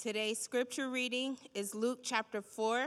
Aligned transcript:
Today's 0.00 0.38
scripture 0.38 0.90
reading 0.90 1.36
is 1.56 1.74
Luke 1.74 1.98
chapter 2.04 2.40
4, 2.40 2.86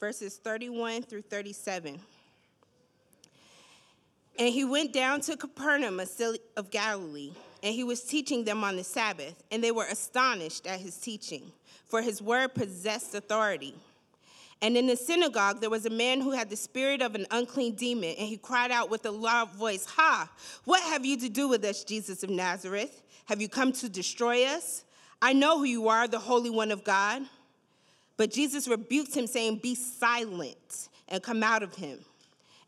verses 0.00 0.38
31 0.38 1.02
through 1.02 1.20
37. 1.20 2.00
And 4.38 4.48
he 4.54 4.64
went 4.64 4.94
down 4.94 5.20
to 5.20 5.36
Capernaum, 5.36 6.00
of 6.00 6.70
Galilee, 6.70 7.32
and 7.62 7.74
he 7.74 7.84
was 7.84 8.02
teaching 8.02 8.42
them 8.42 8.64
on 8.64 8.76
the 8.76 8.84
Sabbath, 8.84 9.44
and 9.52 9.62
they 9.62 9.70
were 9.70 9.84
astonished 9.84 10.66
at 10.66 10.80
his 10.80 10.96
teaching, 10.96 11.52
for 11.84 12.00
his 12.00 12.22
word 12.22 12.54
possessed 12.54 13.14
authority. 13.14 13.74
And 14.62 14.78
in 14.78 14.86
the 14.86 14.96
synagogue 14.96 15.60
there 15.60 15.68
was 15.68 15.84
a 15.84 15.90
man 15.90 16.22
who 16.22 16.30
had 16.30 16.48
the 16.48 16.56
spirit 16.56 17.02
of 17.02 17.14
an 17.14 17.26
unclean 17.32 17.74
demon, 17.74 18.14
and 18.18 18.28
he 18.28 18.38
cried 18.38 18.70
out 18.70 18.88
with 18.88 19.04
a 19.04 19.10
loud 19.10 19.50
voice, 19.50 19.84
Ha! 19.84 20.32
What 20.64 20.82
have 20.84 21.04
you 21.04 21.18
to 21.18 21.28
do 21.28 21.48
with 21.48 21.62
us, 21.66 21.84
Jesus 21.84 22.22
of 22.22 22.30
Nazareth? 22.30 23.02
Have 23.26 23.42
you 23.42 23.48
come 23.50 23.72
to 23.74 23.90
destroy 23.90 24.46
us? 24.46 24.84
I 25.20 25.32
know 25.32 25.58
who 25.58 25.64
you 25.64 25.88
are, 25.88 26.06
the 26.06 26.18
Holy 26.18 26.50
One 26.50 26.70
of 26.70 26.84
God. 26.84 27.22
But 28.16 28.30
Jesus 28.30 28.66
rebuked 28.66 29.14
him, 29.14 29.26
saying, 29.26 29.60
Be 29.62 29.74
silent 29.74 30.88
and 31.08 31.22
come 31.22 31.42
out 31.42 31.62
of 31.62 31.74
him. 31.74 32.00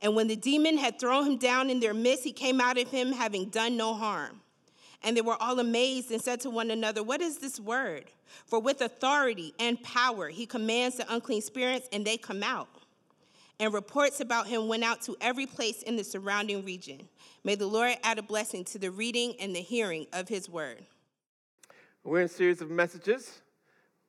And 0.01 0.15
when 0.15 0.29
the 0.29 0.37
demon 0.37 0.79
had 0.79 0.99
thrown 0.99 1.27
him 1.27 1.37
down 1.39 1.71
in 1.71 1.81
their 1.81 1.95
midst, 1.95 2.25
he 2.25 2.33
came 2.33 2.61
out 2.61 2.79
of 2.79 2.89
him, 2.89 3.13
having 3.13 3.47
done 3.47 3.77
no 3.77 3.95
harm. 3.95 4.41
And 5.03 5.17
they 5.17 5.21
were 5.21 5.41
all 5.41 5.59
amazed 5.59 6.11
and 6.11 6.21
said 6.21 6.41
to 6.41 6.51
one 6.51 6.71
another, 6.71 7.03
What 7.03 7.21
is 7.21 7.39
this 7.39 7.59
word? 7.59 8.05
For 8.47 8.61
with 8.61 8.81
authority 8.81 9.55
and 9.59 9.83
power 9.83 10.29
he 10.29 10.47
commands 10.47 10.97
the 10.97 11.13
unclean 11.13 11.43
spirits, 11.43 11.89
and 11.93 12.05
they 12.05 12.17
come 12.17 12.43
out. 12.43 12.69
And 13.61 13.73
reports 13.73 14.21
about 14.21 14.47
him 14.47 14.69
went 14.69 14.85
out 14.85 15.03
to 15.03 15.17
every 15.21 15.47
place 15.47 15.83
in 15.83 15.97
the 15.97 16.05
surrounding 16.05 16.65
region. 16.65 17.09
May 17.43 17.57
the 17.57 17.67
Lord 17.67 17.97
add 18.05 18.19
a 18.19 18.23
blessing 18.23 18.65
to 18.67 18.79
the 18.79 18.91
reading 18.91 19.35
and 19.41 19.55
the 19.55 19.61
hearing 19.61 20.07
of 20.13 20.29
his 20.29 20.49
word. 20.49 20.85
We're 22.05 22.21
in 22.21 22.27
a 22.27 22.29
series 22.29 22.61
of 22.61 22.71
messages 22.71 23.43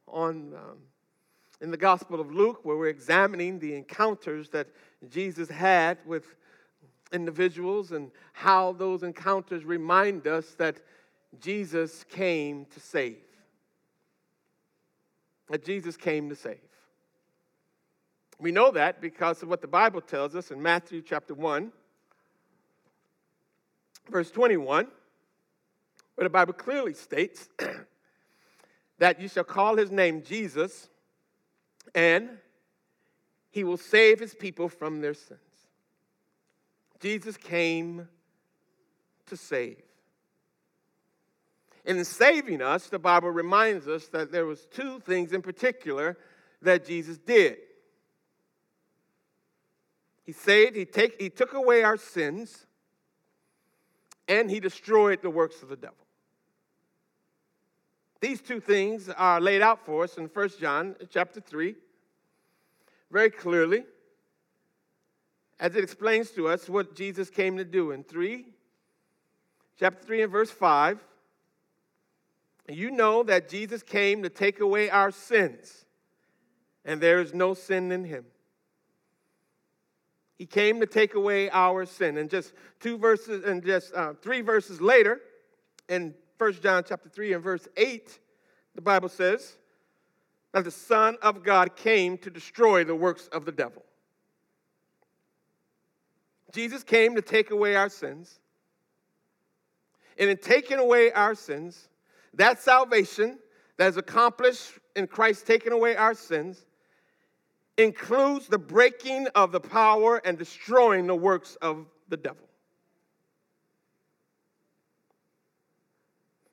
on 0.08 0.54
um, 0.54 0.78
in 1.60 1.72
the 1.72 1.78
Gospel 1.78 2.22
of 2.22 2.32
Luke 2.32 2.64
where 2.64 2.78
we're 2.78 2.88
examining 2.88 3.60
the 3.60 3.76
encounters 3.76 4.50
that 4.50 4.68
Jesus 5.10 5.50
had 5.50 5.98
with 6.06 6.36
individuals 7.12 7.92
and 7.92 8.12
how 8.34 8.74
those 8.74 9.04
encounters 9.04 9.66
remind 9.66 10.28
us 10.28 10.54
that 10.56 10.78
Jesus 11.42 12.06
came 12.06 12.66
to 12.66 12.80
save. 12.80 13.18
That 15.50 15.66
Jesus 15.66 15.98
came 15.98 16.30
to 16.30 16.36
save. 16.36 16.60
We 18.40 18.52
know 18.52 18.72
that 18.72 19.02
because 19.02 19.44
of 19.44 19.50
what 19.50 19.62
the 19.62 19.68
Bible 19.68 20.00
tells 20.00 20.36
us 20.36 20.52
in 20.52 20.62
Matthew 20.62 21.02
chapter 21.02 21.34
1, 21.34 21.72
verse 24.10 24.32
21, 24.32 24.88
where 26.20 26.26
the 26.26 26.30
Bible 26.30 26.52
clearly 26.52 26.94
states 26.94 27.48
that 28.98 29.22
you 29.22 29.30
shall 29.30 29.46
call 29.46 29.78
his 29.78 29.90
name 29.90 30.22
Jesus, 30.22 30.90
and 31.96 32.28
he 33.52 33.64
will 33.64 33.78
save 33.78 34.20
his 34.20 34.36
people 34.36 34.68
from 34.68 35.00
their 35.00 35.14
sins. 35.14 35.40
Jesus 37.00 37.38
came 37.38 38.10
to 39.28 39.38
save. 39.38 39.82
In 41.86 42.04
saving 42.04 42.62
us, 42.62 42.90
the 42.90 43.00
Bible 43.00 43.32
reminds 43.32 43.88
us 43.88 44.08
that 44.08 44.30
there 44.30 44.46
was 44.46 44.66
two 44.66 45.00
things 45.00 45.32
in 45.32 45.42
particular 45.42 46.18
that 46.62 46.86
Jesus 46.86 47.18
did. 47.18 47.60
He 50.26 50.34
saved, 50.34 50.76
he, 50.76 50.84
take, 50.84 51.22
he 51.22 51.30
took 51.30 51.54
away 51.54 51.84
our 51.84 51.96
sins, 51.96 52.66
and 54.28 54.52
he 54.52 54.60
destroyed 54.60 55.22
the 55.22 55.30
works 55.30 55.64
of 55.64 55.70
the 55.70 55.78
devil. 55.78 55.96
These 58.22 58.42
two 58.42 58.60
things 58.60 59.10
are 59.10 59.40
laid 59.40 59.62
out 59.62 59.86
for 59.86 60.04
us 60.04 60.18
in 60.18 60.26
1 60.26 60.50
John 60.60 60.96
chapter 61.10 61.40
3 61.40 61.76
very 63.12 63.30
clearly 63.30 63.86
as 65.60 65.76
it 65.76 65.84
explains 65.84 66.30
to 66.32 66.48
us 66.48 66.70
what 66.70 66.96
Jesus 66.96 67.30
came 67.30 67.58
to 67.58 67.66
do 67.66 67.92
in 67.92 68.04
3 68.04 68.46
chapter 69.80 70.06
3 70.06 70.24
and 70.24 70.32
verse 70.32 70.52
5 70.52 71.00
you 72.68 72.92
know 72.92 73.24
that 73.24 73.50
Jesus 73.50 73.82
came 73.82 74.22
to 74.24 74.30
take 74.30 74.60
away 74.60 74.90
our 74.90 75.12
sins 75.12 75.86
and 76.86 77.02
there 77.02 77.20
is 77.20 77.34
no 77.34 77.54
sin 77.54 77.92
in 77.92 78.04
him. 78.04 78.26
He 80.38 80.46
came 80.46 80.80
to 80.80 80.86
take 80.86 81.16
away 81.16 81.50
our 81.50 81.86
sin. 81.86 82.18
And 82.18 82.30
just 82.30 82.54
two 82.80 82.98
verses 82.98 83.44
and 83.44 83.64
just 83.64 83.94
uh, 83.94 84.14
three 84.22 84.42
verses 84.42 84.80
later 84.80 85.20
in 85.90 86.14
1 86.40 86.54
John 86.62 86.84
chapter 86.88 87.10
3 87.10 87.34
and 87.34 87.44
verse 87.44 87.68
8, 87.76 88.18
the 88.74 88.82
Bible 88.82 89.10
says 89.10 89.58
that 90.54 90.64
the 90.64 90.72
Son 90.72 91.18
of 91.22 91.44
God 91.44 91.76
came 91.76 92.18
to 92.20 92.30
destroy 92.30 92.86
the 92.86 92.96
works 92.96 93.28
of 93.34 93.44
the 93.44 93.52
devil. 93.52 93.84
Jesus 96.54 96.82
came 96.82 97.14
to 97.16 97.22
take 97.22 97.52
away 97.52 97.76
our 97.76 97.90
sins. 97.90 98.40
And 100.18 100.30
in 100.30 100.38
taking 100.38 100.80
away 100.80 101.12
our 101.12 101.36
sins, 101.36 101.90
that 102.34 102.62
salvation 102.62 103.38
that 103.78 103.90
is 103.90 103.98
accomplished 103.98 104.72
in 104.96 105.08
Christ 105.08 105.46
taking 105.46 105.74
away 105.74 105.96
our 105.98 106.14
sins 106.14 106.66
includes 107.78 108.48
the 108.48 108.58
breaking 108.58 109.28
of 109.36 109.52
the 109.52 109.60
power 109.60 110.22
and 110.26 110.38
destroying 110.38 111.06
the 111.06 111.16
works 111.16 111.58
of 111.62 111.86
the 112.08 112.18
devil. 112.18 112.49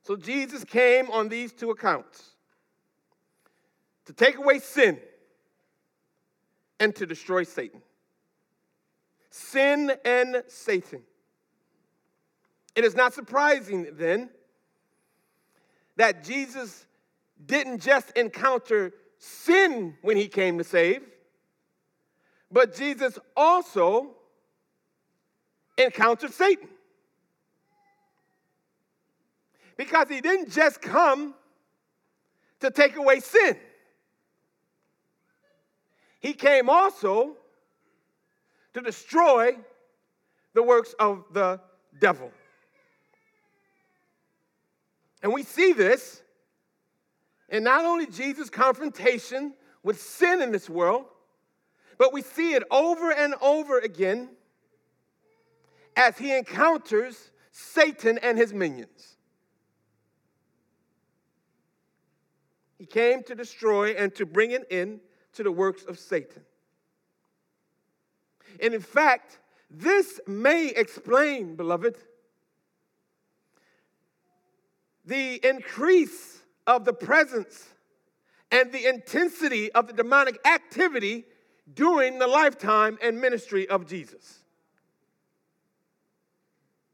So 0.07 0.15
Jesus 0.15 0.63
came 0.63 1.11
on 1.11 1.29
these 1.29 1.53
two 1.53 1.71
accounts 1.71 2.37
to 4.05 4.13
take 4.13 4.39
away 4.39 4.61
sin 4.61 5.01
and 6.79 6.95
to 6.95 7.07
destroy 7.07 7.43
Satan. 7.43 7.83
Sin 9.31 9.93
and 10.05 10.45
Satan. 10.47 11.03
It 12.77 12.85
is 12.85 12.95
not 12.95 13.15
surprising 13.15 13.89
then 13.95 14.31
that 15.97 16.23
Jesus 16.23 16.87
didn't 17.45 17.83
just 17.83 18.13
encounter 18.13 18.95
sin 19.19 19.97
when 20.03 20.17
he 20.17 20.29
came 20.29 20.57
to 20.59 20.65
save, 20.65 21.03
but 22.53 22.77
Jesus 22.77 23.19
also 23.37 24.15
encountered 25.77 26.33
Satan. 26.33 26.69
Because 29.77 30.09
he 30.09 30.21
didn't 30.21 30.51
just 30.53 30.81
come 30.81 31.35
to 32.61 32.71
take 32.71 32.97
away 32.97 33.21
sin, 33.21 33.57
he 36.21 36.33
came 36.33 36.69
also 36.71 37.37
to 38.75 38.81
destroy 38.81 39.57
the 40.55 40.63
works 40.63 40.95
of 40.99 41.25
the 41.33 41.61
devil. 42.01 42.33
And 45.23 45.33
we 45.33 45.43
see 45.43 45.73
this 45.73 46.23
in 47.49 47.65
not 47.65 47.85
only 47.85 48.07
Jesus' 48.07 48.51
confrontation 48.51 49.55
with 49.83 50.01
sin 50.01 50.43
in 50.43 50.51
this 50.53 50.69
world, 50.69 51.05
but 51.99 52.13
we 52.13 52.23
see 52.23 52.55
it 52.55 52.63
over 52.71 53.13
and 53.13 53.35
over 53.41 53.79
again 53.79 54.29
as 55.97 56.19
he 56.19 56.37
encounters 56.37 57.31
Satan 57.53 58.19
and 58.19 58.37
his 58.37 58.53
minions. 58.53 59.16
He 62.79 62.87
came 62.87 63.23
to 63.25 63.35
destroy 63.35 63.93
and 63.93 64.15
to 64.17 64.27
bring 64.27 64.55
an 64.55 64.65
end 64.71 65.01
to 65.35 65.43
the 65.43 65.53
works 65.53 65.85
of 65.85 65.99
Satan. 65.99 66.43
And 68.61 68.75
in 68.75 68.81
fact, 68.81 69.39
this 69.71 70.21
may 70.27 70.69
explain, 70.69 71.57
beloved, 71.57 71.97
the 75.05 75.41
increase 75.47 76.41
of 76.67 76.85
the 76.85 76.93
presence 76.93 77.69
and 78.51 78.73
the 78.73 78.87
intensity 78.87 79.73
of 79.73 79.87
the 79.87 79.93
demonic 79.93 80.39
activity 80.47 81.25
during 81.75 82.19
the 82.19 82.27
lifetime 82.27 82.99
and 83.03 83.21
ministry 83.21 83.69
of 83.69 83.87
Jesus. 83.87 84.41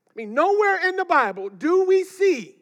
I 0.09 0.13
mean, 0.15 0.35
nowhere 0.35 0.89
in 0.89 0.97
the 0.97 1.05
Bible 1.05 1.49
do 1.49 1.85
we 1.85 2.05
see 2.05 2.57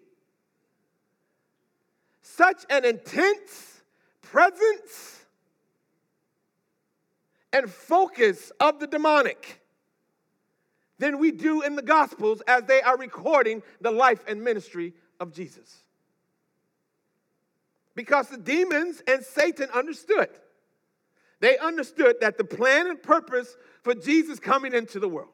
such 2.23 2.65
an 2.71 2.85
intense 2.85 3.83
presence 4.23 5.25
and 7.53 7.71
focus 7.71 8.53
of 8.61 8.79
the 8.79 8.87
demonic 8.87 9.61
than 10.99 11.19
we 11.19 11.31
do 11.31 11.63
in 11.63 11.77
the 11.77 11.83
Gospels 11.83 12.43
as 12.47 12.65
they 12.65 12.83
are 12.83 12.97
recording 12.97 13.63
the 13.81 13.91
life 13.91 14.23
and 14.29 14.43
ministry 14.43 14.93
of 15.19 15.33
Jesus. 15.33 15.79
Because 17.95 18.29
the 18.29 18.39
demons 18.39 19.03
and 19.09 19.25
Satan 19.25 19.69
understood. 19.75 20.29
They 21.41 21.59
understood 21.59 22.17
that 22.21 22.37
the 22.37 22.45
plan 22.45 22.87
and 22.87 23.03
purpose 23.03 23.57
for 23.83 23.95
Jesus 23.95 24.39
coming 24.39 24.75
into 24.75 25.01
the 25.01 25.09
world. 25.09 25.29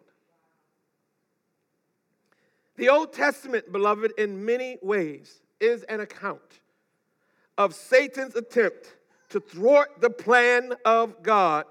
The 2.76 2.88
Old 2.88 3.12
Testament, 3.12 3.72
beloved, 3.72 4.12
in 4.16 4.44
many 4.44 4.78
ways 4.82 5.42
is 5.60 5.82
an 5.84 6.00
account 6.00 6.60
of 7.58 7.74
Satan's 7.74 8.34
attempt 8.36 8.96
to 9.30 9.40
thwart 9.40 10.00
the 10.00 10.10
plan 10.10 10.72
of 10.84 11.22
God 11.22 11.64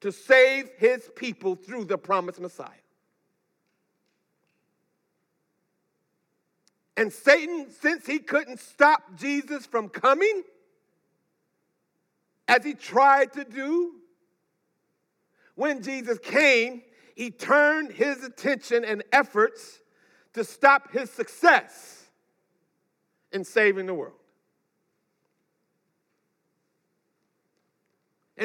to 0.00 0.12
save 0.12 0.70
his 0.76 1.08
people 1.16 1.56
through 1.56 1.86
the 1.86 1.96
promised 1.96 2.40
Messiah. 2.40 2.68
And 6.96 7.12
Satan, 7.12 7.68
since 7.80 8.06
he 8.06 8.18
couldn't 8.18 8.60
stop 8.60 9.16
Jesus 9.16 9.66
from 9.66 9.88
coming, 9.88 10.42
as 12.46 12.64
he 12.64 12.74
tried 12.74 13.32
to 13.32 13.44
do, 13.44 13.94
when 15.54 15.82
Jesus 15.82 16.18
came, 16.18 16.82
he 17.14 17.30
turned 17.30 17.92
his 17.92 18.22
attention 18.22 18.84
and 18.84 19.02
efforts 19.12 19.80
to 20.34 20.44
stop 20.44 20.92
his 20.92 21.10
success 21.10 22.06
in 23.32 23.44
saving 23.44 23.86
the 23.86 23.94
world. 23.94 24.14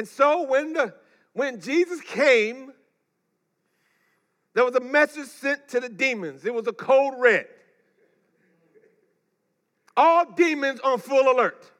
And 0.00 0.08
so 0.08 0.44
when, 0.44 0.72
the, 0.72 0.94
when 1.34 1.60
Jesus 1.60 2.00
came, 2.00 2.72
there 4.54 4.64
was 4.64 4.74
a 4.74 4.80
message 4.80 5.26
sent 5.26 5.68
to 5.68 5.80
the 5.80 5.90
demons. 5.90 6.46
It 6.46 6.54
was 6.54 6.66
a 6.66 6.72
code 6.72 7.16
red. 7.18 7.44
All 9.94 10.24
demons 10.32 10.80
on 10.80 11.00
full 11.00 11.30
alert. 11.30 11.70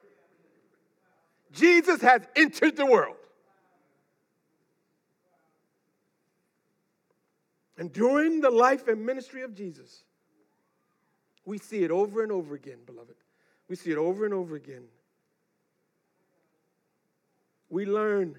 Jesus 1.51 1.99
has 2.03 2.21
entered 2.35 2.77
the 2.77 2.85
world. 2.85 3.15
And 7.75 7.91
during 7.91 8.41
the 8.41 8.51
life 8.51 8.87
and 8.87 9.03
ministry 9.03 9.41
of 9.41 9.55
Jesus, 9.55 10.03
we 11.43 11.57
see 11.57 11.83
it 11.83 11.89
over 11.89 12.21
and 12.21 12.31
over 12.31 12.53
again, 12.53 12.81
beloved. 12.85 13.15
We 13.67 13.75
see 13.75 13.89
it 13.89 13.97
over 13.97 14.25
and 14.25 14.33
over 14.35 14.55
again. 14.55 14.83
We 17.71 17.85
learn 17.85 18.37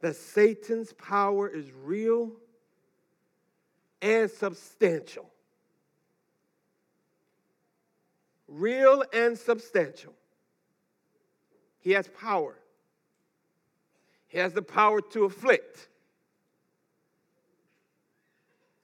that 0.00 0.16
Satan's 0.16 0.94
power 0.94 1.46
is 1.46 1.70
real 1.84 2.32
and 4.00 4.30
substantial. 4.30 5.30
Real 8.48 9.04
and 9.12 9.36
substantial. 9.36 10.14
He 11.80 11.92
has 11.92 12.08
power. 12.08 12.56
He 14.26 14.38
has 14.38 14.54
the 14.54 14.62
power 14.62 15.02
to 15.12 15.24
afflict. 15.24 15.88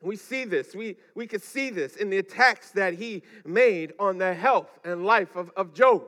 We 0.03 0.17
see 0.17 0.45
this. 0.45 0.75
We, 0.75 0.97
we 1.15 1.27
can 1.27 1.41
see 1.41 1.71
this 1.71 1.97
in 1.97 2.11
the 2.11 2.19
attacks 2.19 2.73
that 2.73 2.95
he 2.95 3.23
made 3.47 3.95
on 3.99 4.19
the 4.19 4.35
health 4.35 4.79
and 4.85 5.07
life 5.07 5.35
of, 5.35 5.51
of 5.57 5.73
Job. 5.73 6.03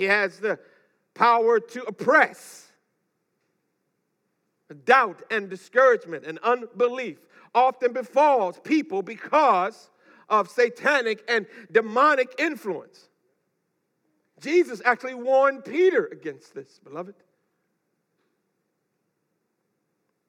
He 0.00 0.06
has 0.06 0.38
the 0.38 0.58
power 1.12 1.60
to 1.60 1.82
oppress. 1.82 2.68
Doubt 4.86 5.20
and 5.30 5.50
discouragement 5.50 6.24
and 6.24 6.38
unbelief 6.38 7.18
often 7.54 7.92
befalls 7.92 8.58
people 8.64 9.02
because 9.02 9.90
of 10.30 10.48
satanic 10.48 11.22
and 11.28 11.44
demonic 11.70 12.34
influence. 12.38 13.10
Jesus 14.40 14.80
actually 14.86 15.12
warned 15.12 15.66
Peter 15.66 16.06
against 16.06 16.54
this, 16.54 16.80
beloved. 16.82 17.16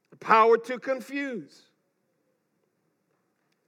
The 0.09 0.18
power 0.18 0.57
to 0.57 0.79
confuse. 0.79 1.62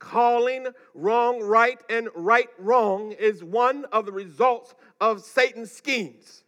Calling 0.03 0.67
wrong 0.93 1.41
right 1.41 1.79
and 1.89 2.09
right 2.13 2.49
wrong 2.59 3.13
is 3.13 3.41
one 3.41 3.85
of 3.85 4.05
the 4.05 4.11
results 4.11 4.75
of 4.99 5.21
Satan's 5.21 5.71
schemes. 5.71 6.43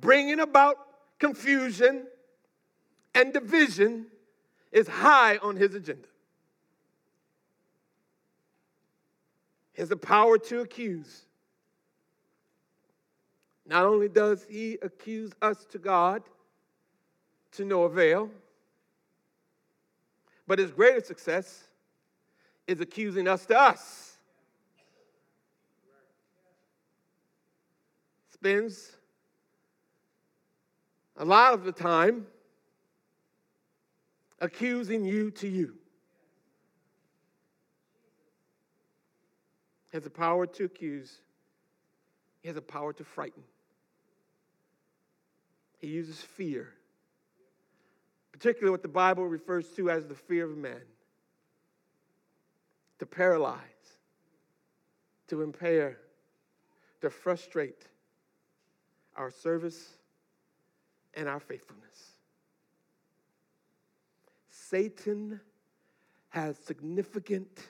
Bringing 0.00 0.40
about 0.40 0.76
confusion 1.18 2.06
and 3.14 3.34
division 3.34 4.06
is 4.72 4.88
high 4.88 5.36
on 5.36 5.56
his 5.56 5.74
agenda. 5.74 6.08
He 9.74 9.82
has 9.82 9.90
the 9.90 9.96
power 9.98 10.38
to 10.38 10.60
accuse. 10.60 11.26
Not 13.66 13.84
only 13.84 14.08
does 14.08 14.46
he 14.48 14.78
accuse 14.80 15.32
us 15.42 15.66
to 15.66 15.78
God 15.78 16.22
to 17.52 17.66
no 17.66 17.82
avail, 17.82 18.30
but 20.46 20.58
his 20.58 20.70
greatest 20.70 21.08
success 21.08 21.63
is 22.66 22.80
accusing 22.80 23.28
us 23.28 23.46
to 23.46 23.58
us. 23.58 24.16
Spends 28.32 28.92
a 31.16 31.24
lot 31.24 31.54
of 31.54 31.64
the 31.64 31.72
time 31.72 32.26
accusing 34.40 35.04
you 35.04 35.30
to 35.30 35.48
you. 35.48 35.74
He 39.90 39.96
has 39.96 40.04
the 40.04 40.10
power 40.10 40.46
to 40.46 40.64
accuse, 40.64 41.18
he 42.42 42.48
has 42.48 42.56
the 42.56 42.62
power 42.62 42.92
to 42.92 43.04
frighten. 43.04 43.42
He 45.78 45.88
uses 45.88 46.20
fear 46.20 46.72
particularly 48.34 48.72
what 48.72 48.82
the 48.82 48.88
Bible 48.88 49.28
refers 49.28 49.68
to 49.68 49.88
as 49.88 50.08
the 50.08 50.14
fear 50.14 50.50
of 50.50 50.56
man, 50.56 50.80
to 52.98 53.06
paralyze, 53.06 53.60
to 55.28 55.42
impair, 55.42 55.98
to 57.00 57.10
frustrate 57.10 57.86
our 59.16 59.30
service 59.30 59.94
and 61.14 61.28
our 61.28 61.40
faithfulness. 61.40 62.14
Satan 64.48 65.40
has 66.30 66.56
significant 66.58 67.68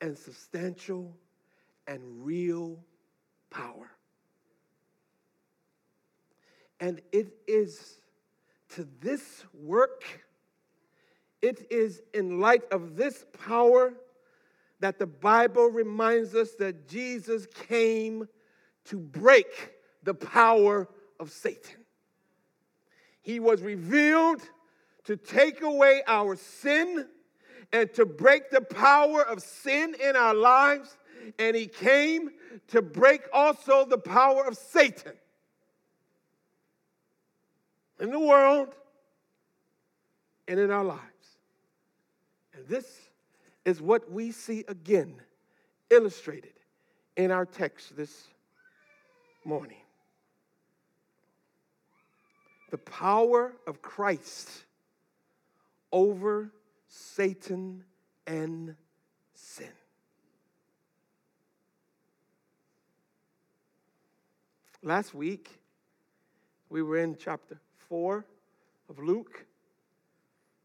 and 0.00 0.16
substantial 0.16 1.16
and 1.86 2.00
real 2.24 2.78
power. 3.50 3.90
And 6.80 7.00
it 7.12 7.34
is 7.46 8.00
to 8.74 8.86
this 9.00 9.44
work, 9.54 10.04
it 11.40 11.66
is 11.70 12.02
in 12.12 12.40
light 12.40 12.64
of 12.70 12.96
this 12.96 13.24
power 13.46 13.94
that 14.80 14.98
the 14.98 15.06
Bible 15.06 15.68
reminds 15.68 16.34
us 16.34 16.52
that 16.58 16.88
Jesus 16.88 17.46
came 17.68 18.28
to 18.86 18.98
break 18.98 19.72
the 20.02 20.14
power 20.14 20.88
of 21.18 21.30
Satan. 21.30 21.84
He 23.22 23.40
was 23.40 23.62
revealed 23.62 24.42
to 25.04 25.16
take 25.16 25.62
away 25.62 26.02
our 26.06 26.36
sin 26.36 27.06
and 27.72 27.92
to 27.94 28.04
break 28.04 28.50
the 28.50 28.60
power 28.60 29.22
of 29.22 29.42
sin 29.42 29.94
in 30.02 30.16
our 30.16 30.34
lives. 30.34 30.96
And 31.38 31.56
he 31.56 31.66
came 31.66 32.30
to 32.68 32.82
break 32.82 33.22
also 33.32 33.86
the 33.86 33.98
power 33.98 34.46
of 34.46 34.56
Satan 34.56 35.12
in 37.98 38.10
the 38.10 38.20
world 38.20 38.74
and 40.46 40.60
in 40.60 40.70
our 40.70 40.84
lives. 40.84 41.00
And 42.54 42.66
this 42.68 42.86
is 43.64 43.80
what 43.80 44.10
we 44.10 44.30
see 44.30 44.64
again 44.68 45.14
illustrated 45.90 46.52
in 47.16 47.30
our 47.30 47.46
text 47.46 47.96
this 47.96 48.24
morning. 49.44 49.78
The 52.70 52.78
power 52.78 53.52
of 53.66 53.80
Christ 53.82 54.50
over 55.92 56.50
Satan 56.88 57.84
and 58.26 58.74
sin. 59.34 59.68
Last 64.82 65.14
week, 65.14 65.48
we 66.68 66.82
were 66.82 66.98
in 66.98 67.16
chapter 67.18 67.58
4 67.88 68.24
of 68.90 68.98
Luke, 68.98 69.46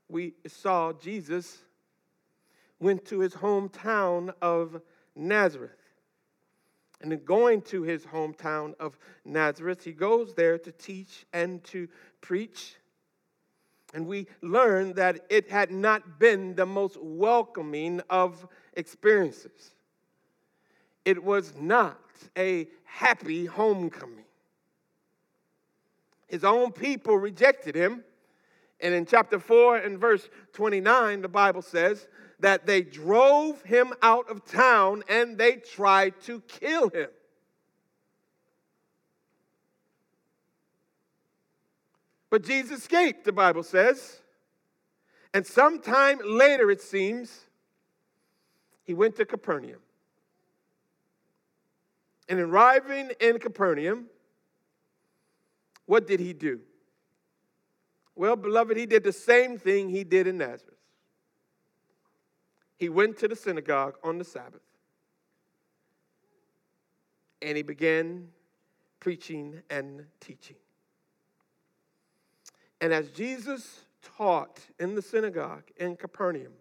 we 0.09 0.33
saw 0.47 0.91
Jesus 0.91 1.59
went 2.79 3.05
to 3.05 3.19
his 3.19 3.33
hometown 3.33 4.33
of 4.41 4.81
Nazareth. 5.15 5.71
And 7.01 7.13
in 7.13 7.23
going 7.23 7.61
to 7.63 7.83
his 7.83 8.05
hometown 8.05 8.73
of 8.79 8.97
Nazareth, 9.23 9.83
he 9.83 9.93
goes 9.93 10.33
there 10.33 10.57
to 10.57 10.71
teach 10.71 11.25
and 11.33 11.63
to 11.65 11.87
preach. 12.21 12.75
And 13.93 14.05
we 14.05 14.27
learn 14.41 14.93
that 14.93 15.25
it 15.29 15.49
had 15.49 15.71
not 15.71 16.19
been 16.19 16.55
the 16.55 16.65
most 16.65 16.97
welcoming 17.01 18.01
of 18.09 18.45
experiences. 18.73 19.71
It 21.05 21.23
was 21.23 21.53
not 21.55 21.99
a 22.37 22.67
happy 22.83 23.45
homecoming. 23.45 24.25
His 26.27 26.43
own 26.43 26.71
people 26.71 27.17
rejected 27.17 27.75
him. 27.75 28.03
And 28.81 28.93
in 28.93 29.05
chapter 29.05 29.39
4 29.39 29.77
and 29.77 29.97
verse 29.97 30.29
29, 30.53 31.21
the 31.21 31.27
Bible 31.27 31.61
says 31.61 32.07
that 32.39 32.65
they 32.65 32.81
drove 32.81 33.61
him 33.63 33.93
out 34.01 34.29
of 34.29 34.45
town 34.45 35.03
and 35.09 35.37
they 35.37 35.57
tried 35.57 36.19
to 36.21 36.41
kill 36.41 36.89
him. 36.89 37.09
But 42.29 42.43
Jesus 42.43 42.79
escaped, 42.79 43.25
the 43.25 43.31
Bible 43.31 43.63
says. 43.63 44.21
And 45.33 45.45
sometime 45.45 46.19
later, 46.23 46.71
it 46.71 46.81
seems, 46.81 47.45
he 48.83 48.93
went 48.93 49.15
to 49.17 49.25
Capernaum. 49.25 49.79
And 52.27 52.39
arriving 52.39 53.11
in 53.19 53.39
Capernaum, 53.39 54.05
what 55.85 56.07
did 56.07 56.19
he 56.19 56.33
do? 56.33 56.59
Well, 58.15 58.35
beloved, 58.35 58.77
he 58.77 58.85
did 58.85 59.03
the 59.03 59.13
same 59.13 59.57
thing 59.57 59.89
he 59.89 60.03
did 60.03 60.27
in 60.27 60.37
Nazareth. 60.37 60.78
He 62.79 62.89
went 62.89 63.17
to 63.19 63.27
the 63.27 63.35
synagogue 63.35 63.97
on 64.03 64.17
the 64.17 64.23
Sabbath 64.23 64.61
and 67.41 67.57
he 67.57 67.63
began 67.63 68.29
preaching 68.99 69.61
and 69.69 70.05
teaching. 70.19 70.55
And 72.81 72.93
as 72.93 73.09
Jesus 73.11 73.81
taught 74.01 74.59
in 74.79 74.95
the 74.95 75.01
synagogue 75.01 75.63
in 75.77 75.97
Capernaum, 75.97 76.53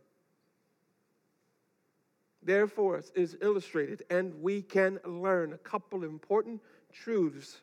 therefore 2.42 3.02
is 3.14 3.36
illustrated, 3.40 4.02
and 4.10 4.34
we 4.42 4.62
can 4.62 4.98
learn 5.04 5.52
a 5.52 5.58
couple 5.58 6.04
important 6.04 6.60
truths 6.92 7.60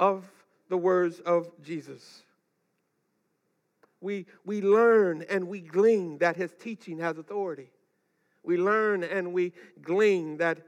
of 0.00 0.30
the 0.68 0.76
words 0.76 1.20
of 1.20 1.50
Jesus. 1.62 2.22
We, 4.06 4.26
we 4.44 4.62
learn 4.62 5.24
and 5.28 5.48
we 5.48 5.60
glean 5.60 6.18
that 6.18 6.36
his 6.36 6.52
teaching 6.60 7.00
has 7.00 7.18
authority. 7.18 7.72
We 8.44 8.56
learn 8.56 9.02
and 9.02 9.32
we 9.32 9.52
glean 9.82 10.36
that 10.36 10.58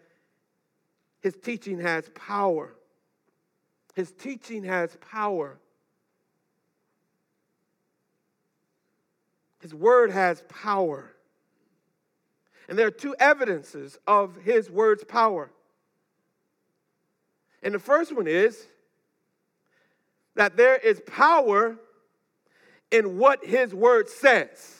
his 1.21 1.37
teaching 1.37 1.79
has 1.79 2.11
power. 2.17 2.75
His 3.95 4.11
teaching 4.11 4.65
has 4.65 4.99
power. 5.01 5.61
His 9.61 9.73
word 9.73 10.11
has 10.11 10.43
power. 10.49 11.15
And 12.69 12.77
there 12.77 12.89
are 12.89 12.91
two 12.91 13.15
evidences 13.21 13.97
of 14.05 14.35
his 14.43 14.69
word's 14.69 15.05
power. 15.05 15.53
And 17.63 17.73
the 17.73 17.79
first 17.79 18.13
one 18.13 18.27
is 18.27 18.67
that 20.35 20.57
there 20.57 20.75
is 20.75 21.01
power 21.07 21.79
in 22.91 23.19
what 23.19 23.45
his 23.45 23.75
word 23.75 24.09
says. 24.09 24.77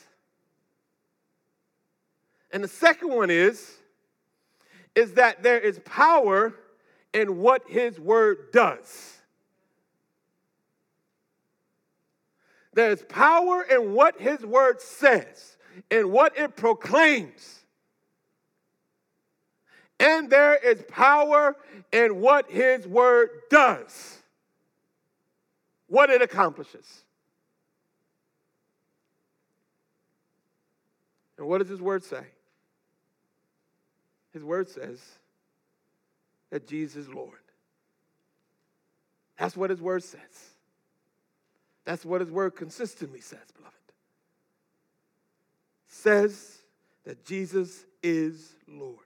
And 2.51 2.63
the 2.63 2.67
second 2.67 3.09
one 3.09 3.29
is 3.29 3.75
is 4.95 5.13
that 5.13 5.43
there 5.43 5.59
is 5.59 5.79
power 5.85 6.53
in 7.13 7.37
what 7.37 7.61
his 7.67 7.99
word 7.99 8.51
does. 8.51 9.17
There's 12.73 13.01
power 13.03 13.63
in 13.63 13.93
what 13.93 14.19
his 14.19 14.45
word 14.45 14.81
says, 14.81 15.57
in 15.89 16.11
what 16.11 16.37
it 16.37 16.55
proclaims. 16.55 17.59
And 19.99 20.29
there 20.29 20.55
is 20.55 20.83
power 20.87 21.55
in 21.91 22.21
what 22.21 22.49
his 22.49 22.87
word 22.87 23.29
does, 23.49 24.19
what 25.87 26.09
it 26.09 26.21
accomplishes. 26.21 27.03
And 31.39 31.47
what 31.47 31.59
does 31.59 31.69
his 31.69 31.81
word 31.81 32.03
say? 32.03 32.23
His 34.33 34.43
word 34.43 34.67
says 34.67 35.01
that 36.49 36.67
Jesus 36.67 37.07
is 37.07 37.13
Lord. 37.13 37.39
That's 39.37 39.55
what 39.55 39.69
his 39.69 39.81
word 39.81 40.03
says. 40.03 40.19
That's 41.85 42.03
what 42.03 42.19
his 42.19 42.29
word 42.29 42.57
consistently 42.57 43.21
says, 43.21 43.39
beloved. 43.55 43.73
Says 45.87 46.57
that 47.05 47.25
Jesus 47.25 47.85
is 48.03 48.55
Lord. 48.67 48.97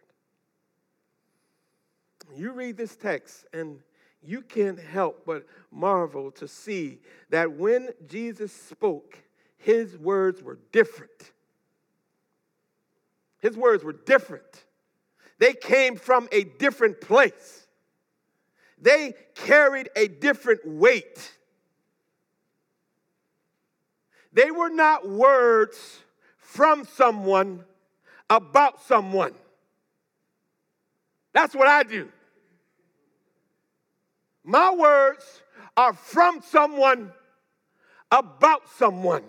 You 2.35 2.51
read 2.51 2.77
this 2.77 2.95
text 2.95 3.45
and 3.53 3.79
you 4.23 4.41
can't 4.41 4.79
help 4.79 5.23
but 5.23 5.45
marvel 5.71 6.31
to 6.31 6.47
see 6.47 6.97
that 7.29 7.51
when 7.51 7.89
Jesus 8.07 8.51
spoke, 8.51 9.19
his 9.59 9.95
words 9.99 10.41
were 10.41 10.57
different. 10.71 11.31
His 13.43 13.57
words 13.57 13.83
were 13.83 13.91
different. 13.91 14.63
They 15.37 15.51
came 15.53 15.97
from 15.97 16.29
a 16.31 16.45
different 16.45 17.01
place. 17.01 17.67
They 18.81 19.15
carried 19.35 19.89
a 19.97 20.07
different 20.07 20.61
weight. 20.65 21.33
They 24.31 24.49
were 24.49 24.69
not 24.69 25.09
words 25.09 25.99
from 26.37 26.85
someone 26.85 27.65
about 28.29 28.81
someone. 28.83 29.33
That's 31.33 31.53
what 31.53 31.67
I 31.67 31.83
do. 31.83 32.07
My 34.45 34.73
words 34.73 35.41
are 35.75 35.91
from 35.91 36.41
someone 36.43 37.11
about 38.09 38.69
someone. 38.77 39.23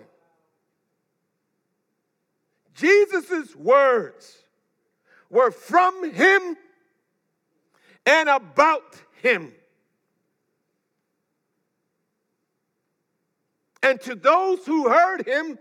Jesus' 2.75 3.55
words 3.55 4.43
were 5.29 5.51
from 5.51 6.11
him 6.11 6.57
and 8.05 8.29
about 8.29 9.01
him. 9.21 9.53
And 13.81 13.99
to 14.01 14.15
those 14.15 14.65
who 14.65 14.89
heard 14.89 15.25
him, 15.25 15.57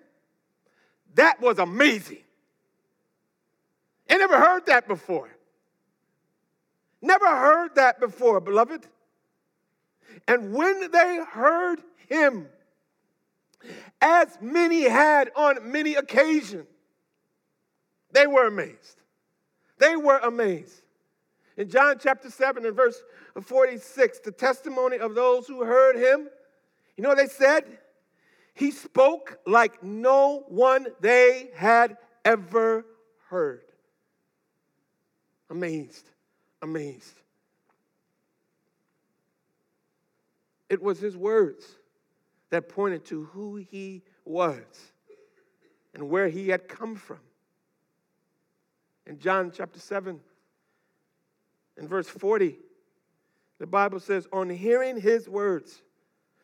that 1.14 1.40
was 1.40 1.58
amazing. 1.58 2.18
I 4.10 4.16
never 4.16 4.38
heard 4.38 4.66
that 4.66 4.88
before. 4.88 5.28
Never 7.02 7.26
heard 7.26 7.74
that 7.74 8.00
before, 8.00 8.40
beloved. 8.40 8.86
And 10.26 10.54
when 10.54 10.90
they 10.90 11.20
heard 11.30 11.80
him, 12.08 12.48
as 14.00 14.38
many 14.40 14.88
had 14.88 15.30
on 15.36 15.70
many 15.70 15.94
occasions, 15.94 16.66
they 18.14 18.26
were 18.28 18.46
amazed. 18.46 19.02
They 19.78 19.96
were 19.96 20.18
amazed. 20.18 20.82
In 21.56 21.68
John 21.68 21.96
chapter 22.00 22.30
7 22.30 22.64
and 22.64 22.74
verse 22.74 23.02
46, 23.42 24.20
the 24.20 24.30
testimony 24.30 24.98
of 24.98 25.14
those 25.14 25.46
who 25.48 25.64
heard 25.64 25.96
him, 25.96 26.28
you 26.96 27.02
know 27.02 27.10
what 27.10 27.18
they 27.18 27.26
said? 27.26 27.64
He 28.54 28.70
spoke 28.70 29.38
like 29.46 29.82
no 29.82 30.44
one 30.48 30.86
they 31.00 31.50
had 31.56 31.96
ever 32.24 32.86
heard. 33.28 33.64
Amazed, 35.50 36.08
amazed. 36.62 37.20
It 40.70 40.80
was 40.80 41.00
his 41.00 41.16
words 41.16 41.64
that 42.50 42.68
pointed 42.68 43.04
to 43.06 43.24
who 43.24 43.56
he 43.56 44.02
was 44.24 44.62
and 45.94 46.08
where 46.08 46.28
he 46.28 46.48
had 46.48 46.68
come 46.68 46.94
from. 46.94 47.18
In 49.06 49.18
John 49.18 49.52
chapter 49.54 49.78
7 49.78 50.18
in 51.76 51.88
verse 51.88 52.08
40, 52.08 52.56
the 53.58 53.66
Bible 53.66 54.00
says, 54.00 54.26
On 54.32 54.48
hearing 54.48 55.00
his 55.00 55.28
words, 55.28 55.82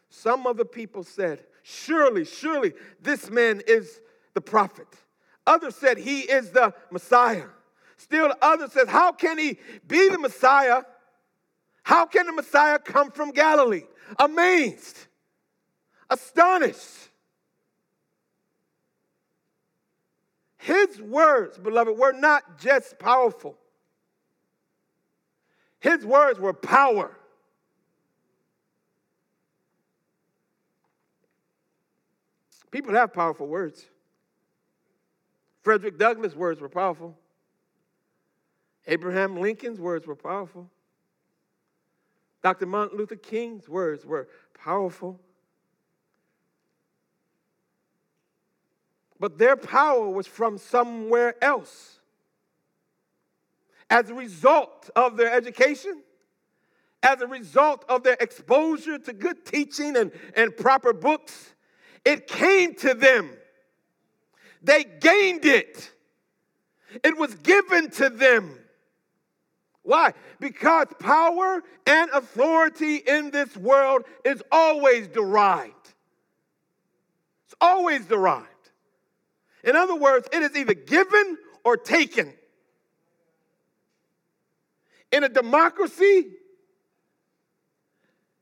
some 0.08 0.46
of 0.46 0.56
the 0.56 0.64
people 0.64 1.02
said, 1.02 1.44
Surely, 1.62 2.24
surely, 2.24 2.72
this 3.00 3.30
man 3.30 3.62
is 3.66 4.00
the 4.34 4.40
prophet. 4.40 4.86
Others 5.46 5.76
said, 5.76 5.98
He 5.98 6.20
is 6.20 6.50
the 6.50 6.74
Messiah. 6.90 7.46
Still, 7.96 8.34
others 8.40 8.72
said, 8.72 8.88
How 8.88 9.12
can 9.12 9.38
he 9.38 9.58
be 9.86 10.08
the 10.08 10.18
Messiah? 10.18 10.82
How 11.82 12.06
can 12.06 12.26
the 12.26 12.32
Messiah 12.32 12.78
come 12.78 13.10
from 13.10 13.30
Galilee? 13.30 13.84
Amazed, 14.18 14.98
astonished. 16.08 17.09
His 20.60 21.00
words, 21.00 21.56
beloved, 21.56 21.96
were 21.96 22.12
not 22.12 22.58
just 22.58 22.98
powerful, 22.98 23.56
his 25.80 26.04
words 26.04 26.38
were 26.38 26.52
power. 26.52 27.16
People 32.70 32.92
have 32.92 33.12
powerful 33.12 33.48
words. 33.48 33.86
Frederick 35.62 35.98
Douglass' 35.98 36.36
words 36.36 36.60
were 36.60 36.68
powerful. 36.68 37.18
Abraham 38.86 39.40
Lincoln's 39.40 39.80
words 39.80 40.06
were 40.06 40.14
powerful. 40.14 40.70
Dr. 42.42 42.66
Martin 42.66 42.98
Luther 42.98 43.16
King's 43.16 43.68
words 43.68 44.04
were 44.04 44.28
powerful. 44.54 45.18
But 49.20 49.36
their 49.36 49.54
power 49.54 50.08
was 50.08 50.26
from 50.26 50.56
somewhere 50.56 51.36
else. 51.44 52.00
As 53.90 54.08
a 54.08 54.14
result 54.14 54.88
of 54.96 55.18
their 55.18 55.30
education, 55.30 56.02
as 57.02 57.20
a 57.20 57.26
result 57.26 57.84
of 57.88 58.02
their 58.02 58.16
exposure 58.18 58.98
to 58.98 59.12
good 59.12 59.44
teaching 59.44 59.96
and, 59.96 60.10
and 60.34 60.56
proper 60.56 60.94
books, 60.94 61.54
it 62.04 62.26
came 62.26 62.74
to 62.76 62.94
them. 62.94 63.30
They 64.62 64.84
gained 64.84 65.44
it. 65.44 65.92
It 67.04 67.16
was 67.16 67.34
given 67.36 67.90
to 67.92 68.08
them. 68.08 68.58
Why? 69.82 70.12
Because 70.38 70.86
power 70.98 71.62
and 71.86 72.10
authority 72.10 72.96
in 72.96 73.30
this 73.30 73.56
world 73.56 74.02
is 74.24 74.42
always 74.50 75.08
derived. 75.08 75.74
It's 77.46 77.54
always 77.60 78.06
derived. 78.06 78.46
In 79.64 79.76
other 79.76 79.96
words, 79.96 80.28
it 80.32 80.42
is 80.42 80.56
either 80.56 80.74
given 80.74 81.38
or 81.64 81.76
taken. 81.76 82.32
In 85.12 85.24
a 85.24 85.28
democracy, 85.28 86.28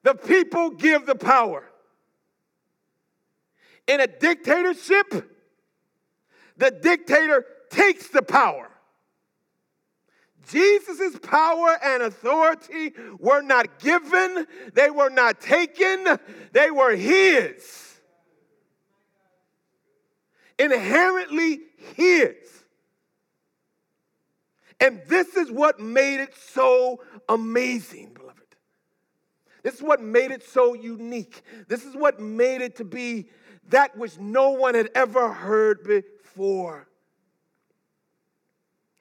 the 0.02 0.14
people 0.14 0.70
give 0.70 1.06
the 1.06 1.14
power. 1.14 1.64
In 3.87 4.00
a 4.00 4.06
dictatorship, 4.06 5.34
the 6.56 6.70
dictator 6.70 7.44
takes 7.70 8.08
the 8.08 8.22
power. 8.22 8.68
Jesus' 10.50 11.18
power 11.18 11.78
and 11.82 12.02
authority 12.02 12.92
were 13.18 13.42
not 13.42 13.78
given, 13.80 14.46
they 14.72 14.90
were 14.90 15.10
not 15.10 15.40
taken, 15.40 16.18
they 16.52 16.70
were 16.70 16.96
his. 16.96 17.98
Inherently 20.58 21.60
his. 21.96 22.34
And 24.80 25.00
this 25.08 25.36
is 25.36 25.50
what 25.50 25.80
made 25.80 26.20
it 26.20 26.34
so 26.34 27.02
amazing, 27.28 28.12
beloved. 28.14 28.38
This 29.62 29.74
is 29.74 29.82
what 29.82 30.00
made 30.00 30.30
it 30.30 30.42
so 30.44 30.74
unique. 30.74 31.42
This 31.66 31.84
is 31.84 31.94
what 31.94 32.20
made 32.20 32.60
it 32.60 32.76
to 32.76 32.84
be 32.84 33.28
that 33.70 33.96
which 33.96 34.18
no 34.18 34.50
one 34.50 34.74
had 34.74 34.90
ever 34.94 35.32
heard 35.32 35.82
before. 35.84 36.88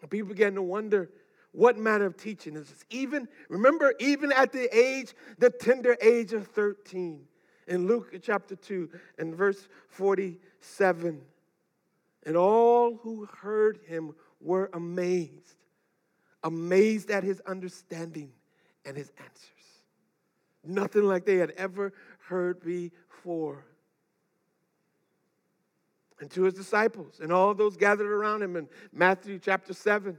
And 0.02 0.10
people 0.10 0.30
began 0.30 0.56
to 0.56 0.62
wonder 0.62 1.10
what 1.52 1.78
manner 1.78 2.06
of 2.06 2.18
teaching 2.18 2.56
is 2.56 2.70
this? 2.70 2.86
Even, 2.90 3.28
remember, 3.50 3.94
even 4.00 4.32
at 4.32 4.52
the 4.52 4.68
age, 4.78 5.14
the 5.40 5.50
tender 5.50 5.98
age 6.02 6.34
of 6.34 6.48
13, 6.48 7.22
in 7.68 7.88
Luke 7.88 8.14
chapter 8.22 8.56
2 8.56 8.90
and 9.18 9.36
verse 9.36 9.68
47. 9.90 11.22
And 12.28 12.36
all 12.36 12.98
who 12.98 13.26
heard 13.40 13.80
him 13.88 14.14
were 14.42 14.70
amazed, 14.74 15.56
amazed 16.44 17.10
at 17.10 17.24
his 17.24 17.40
understanding 17.46 18.34
and 18.84 18.98
his 18.98 19.10
answers. 19.18 19.48
Nothing 20.62 21.04
like 21.04 21.26
they 21.26 21.38
had 21.38 21.52
ever 21.52 21.94
heard 22.28 22.60
before 22.60 23.64
and 26.20 26.30
to 26.32 26.44
his 26.44 26.54
disciples 26.54 27.22
and 27.22 27.32
all 27.32 27.54
those 27.54 27.78
gathered 27.78 28.12
around 28.12 28.42
him 28.42 28.58
in 28.58 28.68
Matthew 28.92 29.40
chapter 29.40 29.72
7 29.74 30.18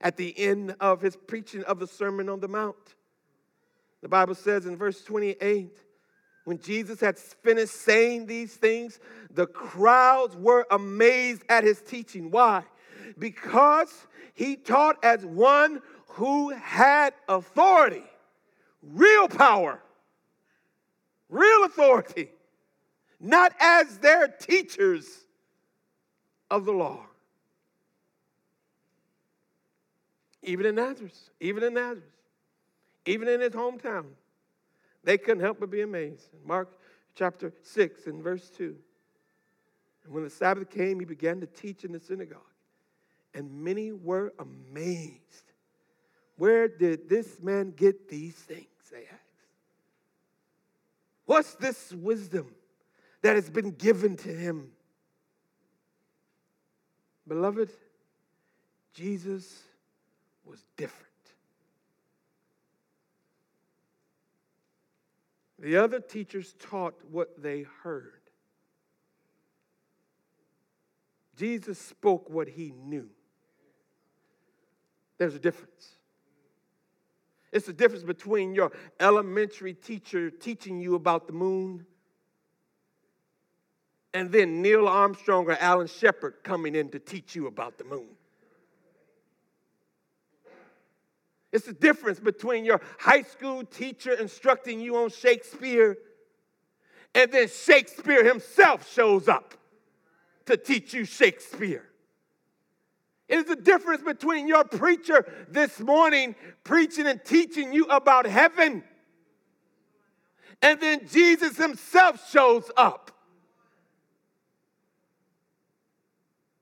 at 0.00 0.16
the 0.16 0.36
end 0.36 0.74
of 0.80 1.00
his 1.00 1.14
preaching 1.14 1.62
of 1.64 1.78
the 1.78 1.86
Sermon 1.86 2.28
on 2.28 2.40
the 2.40 2.48
Mount. 2.48 2.96
The 4.02 4.08
Bible 4.08 4.34
says 4.34 4.66
in 4.66 4.76
verse 4.76 5.04
28 5.04 5.78
when 6.44 6.58
Jesus 6.60 7.00
had 7.00 7.18
finished 7.18 7.74
saying 7.74 8.26
these 8.26 8.54
things, 8.54 9.00
the 9.30 9.46
crowds 9.46 10.36
were 10.36 10.66
amazed 10.70 11.42
at 11.48 11.64
his 11.64 11.80
teaching. 11.80 12.30
Why? 12.30 12.64
Because 13.18 14.06
he 14.34 14.56
taught 14.56 15.02
as 15.02 15.24
one 15.24 15.80
who 16.08 16.50
had 16.50 17.14
authority, 17.28 18.04
real 18.82 19.28
power, 19.28 19.80
real 21.28 21.64
authority, 21.64 22.28
not 23.18 23.54
as 23.58 23.98
their 23.98 24.28
teachers 24.28 25.06
of 26.50 26.66
the 26.66 26.72
law. 26.72 27.06
Even 30.42 30.66
in 30.66 30.74
Nazareth, 30.74 31.30
even 31.40 31.62
in 31.62 31.72
Nazareth, 31.72 32.04
even 33.06 33.28
in 33.28 33.40
his 33.40 33.52
hometown, 33.52 34.04
they 35.04 35.18
couldn't 35.18 35.42
help 35.42 35.60
but 35.60 35.70
be 35.70 35.82
amazed. 35.82 36.28
Mark 36.44 36.78
chapter 37.14 37.52
6 37.62 38.06
and 38.06 38.22
verse 38.22 38.50
2. 38.56 38.74
And 40.04 40.12
when 40.14 40.24
the 40.24 40.30
Sabbath 40.30 40.70
came, 40.70 40.98
he 40.98 41.06
began 41.06 41.40
to 41.40 41.46
teach 41.46 41.84
in 41.84 41.92
the 41.92 42.00
synagogue, 42.00 42.40
and 43.34 43.50
many 43.64 43.92
were 43.92 44.32
amazed. 44.38 45.20
Where 46.36 46.68
did 46.68 47.08
this 47.08 47.40
man 47.40 47.70
get 47.70 48.08
these 48.08 48.34
things? 48.34 48.66
They 48.90 49.04
asked. 49.04 49.20
What's 51.26 51.54
this 51.54 51.92
wisdom 51.92 52.54
that 53.22 53.36
has 53.36 53.48
been 53.48 53.70
given 53.70 54.16
to 54.18 54.28
him? 54.28 54.70
Beloved, 57.26 57.70
Jesus 58.92 59.62
was 60.44 60.62
different. 60.76 61.13
The 65.64 65.78
other 65.78 65.98
teachers 65.98 66.54
taught 66.58 66.92
what 67.10 67.42
they 67.42 67.64
heard. 67.82 68.20
Jesus 71.38 71.78
spoke 71.78 72.28
what 72.28 72.48
he 72.48 72.72
knew. 72.72 73.08
There's 75.16 75.34
a 75.34 75.38
difference. 75.38 75.96
It's 77.50 77.64
the 77.64 77.72
difference 77.72 78.04
between 78.04 78.54
your 78.54 78.72
elementary 79.00 79.72
teacher 79.72 80.28
teaching 80.28 80.80
you 80.80 80.96
about 80.96 81.26
the 81.26 81.32
moon 81.32 81.86
and 84.12 84.30
then 84.30 84.60
Neil 84.60 84.86
Armstrong 84.86 85.46
or 85.46 85.56
Alan 85.58 85.86
Shepard 85.86 86.34
coming 86.42 86.74
in 86.74 86.90
to 86.90 86.98
teach 86.98 87.34
you 87.34 87.46
about 87.46 87.78
the 87.78 87.84
moon. 87.84 88.10
It's 91.54 91.66
the 91.66 91.72
difference 91.72 92.18
between 92.18 92.64
your 92.64 92.80
high 92.98 93.22
school 93.22 93.62
teacher 93.62 94.12
instructing 94.12 94.80
you 94.80 94.96
on 94.96 95.08
Shakespeare 95.08 95.96
and 97.14 97.30
then 97.30 97.46
Shakespeare 97.46 98.24
himself 98.24 98.92
shows 98.92 99.28
up 99.28 99.54
to 100.46 100.56
teach 100.56 100.92
you 100.92 101.04
Shakespeare. 101.04 101.88
It 103.28 103.38
is 103.38 103.44
the 103.44 103.54
difference 103.54 104.02
between 104.02 104.48
your 104.48 104.64
preacher 104.64 105.46
this 105.48 105.78
morning 105.78 106.34
preaching 106.64 107.06
and 107.06 107.24
teaching 107.24 107.72
you 107.72 107.84
about 107.84 108.26
heaven 108.26 108.82
and 110.60 110.80
then 110.80 111.06
Jesus 111.06 111.56
himself 111.56 112.28
shows 112.32 112.68
up 112.76 113.12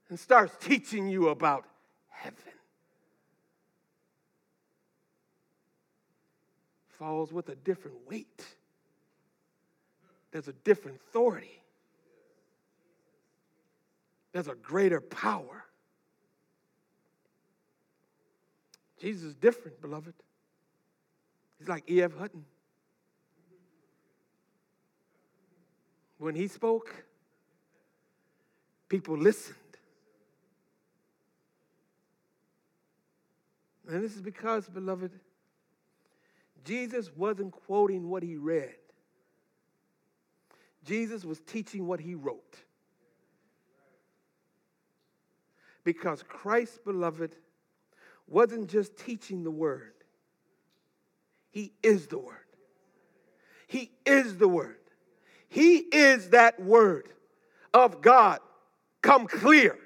and 0.09 0.19
starts 0.19 0.55
teaching 0.63 1.07
you 1.07 1.29
about 1.29 1.65
heaven. 2.09 2.52
Falls 7.03 7.33
with 7.33 7.49
a 7.49 7.55
different 7.55 7.97
weight, 8.07 8.45
there's 10.31 10.47
a 10.47 10.53
different 10.53 11.01
authority, 11.01 11.61
there's 14.31 14.47
a 14.47 14.55
greater 14.55 15.01
power. 15.01 15.65
Jesus 19.01 19.23
is 19.23 19.35
different, 19.35 19.81
beloved. 19.81 20.13
He's 21.59 21.67
like 21.67 21.83
E.F. 21.91 22.17
Hutton. 22.17 22.45
When 26.19 26.35
he 26.35 26.47
spoke, 26.47 27.03
people 28.87 29.17
listened. 29.17 29.57
And 33.89 34.01
this 34.01 34.15
is 34.15 34.21
because, 34.21 34.69
beloved, 34.69 35.11
Jesus 36.63 37.11
wasn't 37.15 37.51
quoting 37.51 38.09
what 38.09 38.23
he 38.23 38.35
read, 38.35 38.75
Jesus 40.85 41.23
was 41.25 41.39
teaching 41.41 41.87
what 41.87 41.99
he 41.99 42.15
wrote. 42.15 42.57
Because 45.83 46.23
Christ, 46.23 46.85
beloved, 46.85 47.35
wasn't 48.27 48.69
just 48.69 48.95
teaching 48.97 49.43
the 49.43 49.51
word, 49.51 49.93
he 51.51 51.73
is 51.83 52.07
the 52.07 52.17
word. 52.17 52.37
He 53.67 53.91
is 54.05 54.37
the 54.37 54.47
word. 54.47 54.77
He 55.49 55.77
is 55.77 56.29
that 56.29 56.59
word 56.61 57.09
of 57.73 58.01
God 58.01 58.39
come 59.01 59.27
clear. 59.27 59.77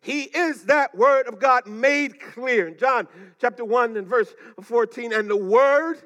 He 0.00 0.22
is 0.22 0.64
that 0.64 0.94
word 0.94 1.26
of 1.26 1.38
God 1.38 1.66
made 1.66 2.20
clear. 2.20 2.68
In 2.68 2.78
John 2.78 3.06
chapter 3.38 3.64
1 3.64 3.96
and 3.96 4.06
verse 4.06 4.32
14, 4.62 5.12
and 5.12 5.28
the 5.28 5.36
word 5.36 6.02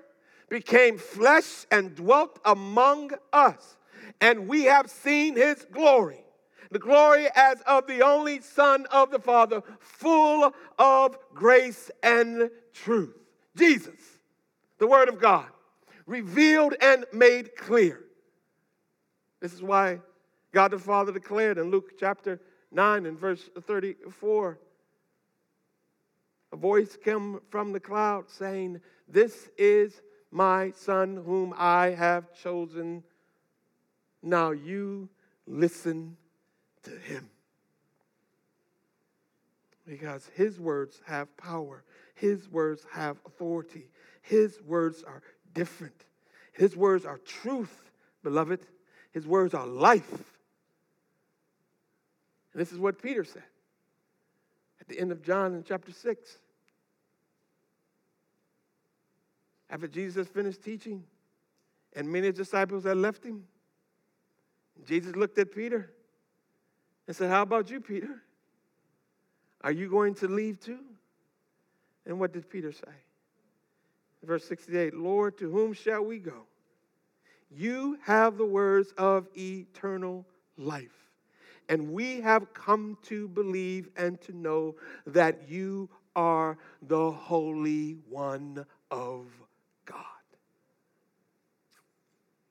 became 0.55 0.99
flesh 0.99 1.67
and 1.73 1.97
dwelt 1.97 2.39
among 2.45 3.11
us, 3.33 3.77
and 4.21 4.47
we 4.47 4.63
have 4.63 4.89
seen 4.89 5.35
his 5.35 5.67
glory. 5.73 6.21
the 6.71 6.79
glory 6.79 7.27
as 7.35 7.61
of 7.63 7.89
the 7.89 8.03
only 8.03 8.41
Son 8.41 8.87
of 8.93 9.11
the 9.11 9.19
Father, 9.19 9.63
full 9.81 10.53
of 10.79 11.19
grace 11.35 11.91
and 12.05 12.51
truth. 12.73 13.17
Jesus, 13.57 13.99
the 14.79 14.87
Word 14.87 15.09
of 15.09 15.21
God, 15.21 15.47
revealed 16.07 16.75
and 16.81 17.05
made 17.13 17.57
clear. 17.57 18.05
This 19.41 19.53
is 19.53 19.63
why 19.63 19.99
God 20.53 20.71
the 20.71 20.79
Father 20.79 21.11
declared 21.11 21.59
in 21.59 21.71
Luke 21.73 21.99
chapter 21.99 22.41
9 22.71 23.07
and 23.07 23.19
verse 23.19 23.51
34 23.61 24.59
a 26.53 26.57
voice 26.57 26.97
came 26.97 27.41
from 27.51 27.73
the 27.73 27.81
cloud 27.81 28.31
saying, 28.31 28.81
This 29.09 29.51
is 29.59 30.01
my 30.35 30.73
Son 30.73 31.23
whom 31.25 31.55
I 31.57 31.91
have 31.91 32.35
chosen. 32.35 33.05
Now 34.21 34.51
you 34.51 35.09
listen 35.47 36.17
to 36.83 36.91
him. 36.91 37.31
Because 39.87 40.29
his 40.35 40.59
words 40.59 41.01
have 41.07 41.35
power, 41.37 41.85
his 42.17 42.49
words 42.49 42.85
have 42.93 43.17
authority, 43.25 43.89
his 44.23 44.61
words 44.67 45.05
are 45.05 45.23
different. 45.53 46.05
His 46.53 46.77
words 46.77 47.05
are 47.05 47.19
truth, 47.19 47.91
beloved. 48.23 48.61
His 49.13 49.27
words 49.27 49.55
are 49.55 49.67
life. 49.67 50.13
And 52.53 52.61
this 52.61 52.73
is 52.73 52.79
what 52.79 53.01
Peter 53.01 53.25
said 53.25 53.45
at 54.81 54.89
the 54.89 54.99
end 54.99 55.13
of 55.13 55.23
John 55.23 55.55
in 55.55 55.63
chapter 55.63 55.93
6. 55.93 56.39
After 59.75 59.89
Jesus 59.89 60.29
finished 60.29 60.63
teaching, 60.63 61.03
and 61.97 62.09
many 62.09 62.31
disciples 62.31 62.85
had 62.85 62.97
left 62.97 63.25
him, 63.25 63.43
Jesus 64.87 65.17
looked 65.17 65.37
at 65.39 65.53
Peter 65.53 65.91
and 67.09 67.17
said, 67.17 67.29
How 67.29 67.43
about 67.43 67.69
you, 67.69 67.81
Peter? 67.81 68.23
Are 69.63 69.73
you 69.73 69.91
going 69.91 70.15
to 70.17 70.29
leave 70.29 70.61
too? 70.61 70.79
And 72.07 72.21
what 72.21 72.33
did 72.33 72.49
Peter 72.49 72.71
say? 72.71 72.93
Verse 74.23 74.45
68 74.45 74.95
Lord, 74.95 75.37
to 75.39 75.51
whom 75.51 75.73
shall 75.73 76.05
we 76.05 76.21
go? 76.21 76.45
You 77.51 77.99
have 78.05 78.39
the 78.39 78.47
words 78.47 78.93
of 78.97 79.27
eternal 79.37 80.25
life. 80.57 81.11
And 81.69 81.93
we 81.93 82.21
have 82.21 82.55
come 82.55 82.97
to 83.05 83.27
believe 83.27 83.89
and 83.97 84.21
to 84.21 84.37
know 84.37 84.77
that 85.09 85.49
you 85.49 85.89
are 86.15 86.59
the 86.83 87.11
Holy 87.11 87.97
One 88.09 88.65
of 88.93 89.27
God. 89.85 90.05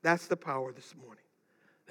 That's 0.04 0.28
the 0.28 0.38
power 0.38 0.72
this 0.72 0.94
morning. 0.96 1.24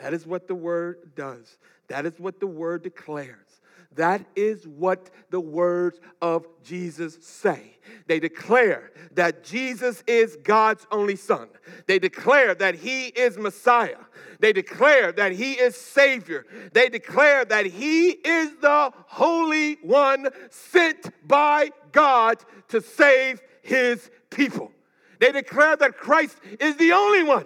That 0.00 0.14
is 0.14 0.26
what 0.26 0.46
the 0.46 0.54
word 0.54 1.14
does. 1.16 1.58
That 1.88 2.06
is 2.06 2.18
what 2.18 2.38
the 2.40 2.46
word 2.46 2.82
declares. 2.82 3.60
That 3.94 4.24
is 4.36 4.66
what 4.66 5.10
the 5.30 5.40
words 5.40 6.00
of 6.22 6.46
Jesus 6.62 7.18
say. 7.20 7.76
They 8.06 8.20
declare 8.20 8.90
that 9.14 9.44
Jesus 9.44 10.02
is 10.06 10.36
God's 10.42 10.86
only 10.90 11.16
Son. 11.16 11.48
They 11.86 11.98
declare 11.98 12.54
that 12.54 12.74
He 12.74 13.08
is 13.08 13.36
Messiah. 13.36 13.98
They 14.40 14.52
declare 14.52 15.12
that 15.12 15.32
He 15.32 15.52
is 15.52 15.76
Savior. 15.76 16.46
They 16.72 16.88
declare 16.88 17.44
that 17.44 17.66
He 17.66 18.10
is 18.10 18.56
the 18.60 18.92
Holy 19.06 19.74
One 19.82 20.28
sent 20.50 21.10
by 21.28 21.70
God 21.92 22.38
to 22.68 22.80
save 22.80 23.42
His 23.62 24.10
people. 24.30 24.72
They 25.20 25.32
declare 25.32 25.76
that 25.76 25.98
Christ 25.98 26.38
is 26.58 26.76
the 26.76 26.92
only 26.92 27.22
one 27.24 27.44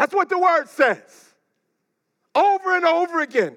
that's 0.00 0.14
what 0.14 0.30
the 0.30 0.38
word 0.38 0.66
says. 0.66 1.34
Over 2.34 2.74
and 2.74 2.86
over 2.86 3.20
again. 3.20 3.54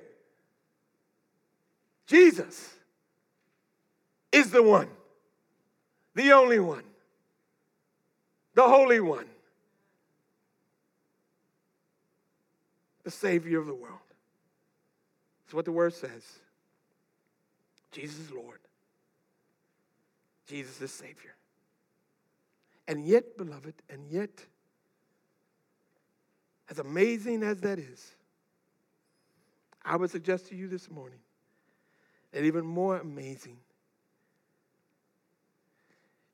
Jesus 2.06 2.70
is 4.30 4.52
the 4.52 4.62
one, 4.62 4.90
the 6.16 6.34
only 6.34 6.60
one, 6.60 6.84
the 8.56 8.64
Holy 8.68 9.00
One, 9.00 9.26
the 13.06 13.12
Savior 13.12 13.62
of 13.62 13.66
the 13.68 13.74
world. 13.74 14.00
That's 15.46 15.54
what 15.54 15.64
the 15.64 15.72
word 15.72 15.94
says. 15.94 16.26
Jesus 17.94 18.20
is 18.20 18.32
Lord. 18.32 18.60
Jesus 20.48 20.82
is 20.82 20.92
Savior. 20.92 21.36
And 22.86 23.06
yet, 23.06 23.38
beloved, 23.38 23.76
and 23.90 24.06
yet, 24.10 24.46
as 26.70 26.80
amazing 26.80 27.44
as 27.44 27.62
that 27.62 27.80
is, 27.80 28.16
I 29.84 29.96
would 29.96 30.10
suggest 30.10 30.48
to 30.48 30.56
you 30.56 30.68
this 30.68 30.90
morning 30.90 31.20
that 32.32 32.44
even 32.44 32.66
more 32.66 32.98
amazing 32.98 33.58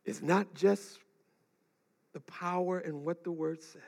is 0.05 0.21
not 0.21 0.53
just 0.53 0.99
the 2.13 2.19
power 2.21 2.79
in 2.79 3.03
what 3.03 3.23
the 3.23 3.31
word 3.31 3.61
says, 3.61 3.81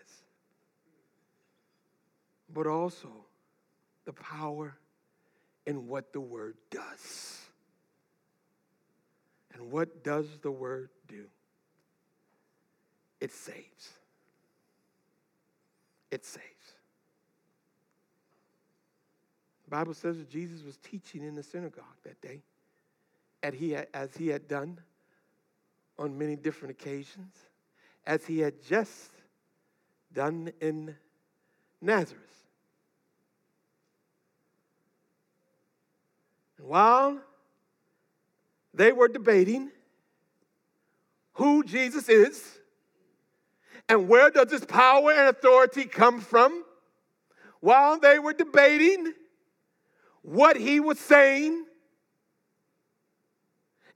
but 2.53 2.67
also 2.67 3.09
the 4.05 4.13
power 4.13 4.75
in 5.65 5.87
what 5.87 6.11
the 6.11 6.19
word 6.19 6.55
does. 6.69 7.39
And 9.53 9.71
what 9.71 10.03
does 10.03 10.27
the 10.41 10.51
word 10.51 10.89
do? 11.07 11.25
It 13.19 13.31
saves 13.31 13.89
it 16.11 16.25
saves. 16.25 16.45
The 19.63 19.71
Bible 19.71 19.93
says 19.93 20.17
that 20.17 20.29
Jesus 20.29 20.63
was 20.63 20.77
teaching 20.77 21.23
in 21.23 21.33
the 21.33 21.43
synagogue 21.43 21.85
that 22.03 22.19
day, 22.21 22.41
as 23.41 23.53
he 23.53 23.75
as 23.75 24.15
he 24.15 24.27
had 24.27 24.47
done 24.47 24.79
on 25.97 26.17
many 26.17 26.35
different 26.35 26.71
occasions, 26.71 27.33
as 28.05 28.25
he 28.25 28.39
had 28.39 28.61
just 28.67 29.11
done 30.13 30.51
in 30.59 30.95
Nazareth. 31.81 32.21
And 36.57 36.67
while 36.67 37.19
they 38.73 38.91
were 38.91 39.07
debating 39.07 39.71
who 41.33 41.63
Jesus 41.63 42.09
is, 42.09 42.59
and 43.91 44.07
where 44.07 44.31
does 44.31 44.47
this 44.47 44.63
power 44.63 45.11
and 45.11 45.27
authority 45.27 45.83
come 45.83 46.21
from? 46.21 46.63
While 47.59 47.99
they 47.99 48.19
were 48.19 48.31
debating 48.31 49.11
what 50.21 50.55
he 50.55 50.79
was 50.79 50.97
saying 50.97 51.65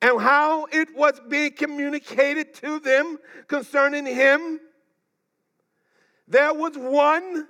and 0.02 0.20
how 0.20 0.66
it 0.66 0.94
was 0.98 1.22
being 1.30 1.54
communicated 1.54 2.54
to 2.56 2.82
them 2.82 3.18
concerning 3.48 4.06
him, 4.06 4.60
there 6.28 6.54
was 6.54 6.78
one 6.78 7.48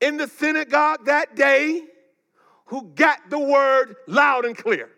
in 0.00 0.16
the 0.16 0.28
synagogue 0.28 1.06
that 1.06 1.34
day 1.34 1.82
who 2.66 2.84
got 2.94 3.18
the 3.30 3.38
word 3.40 3.96
loud 4.06 4.44
and 4.44 4.56
clear. 4.56 4.90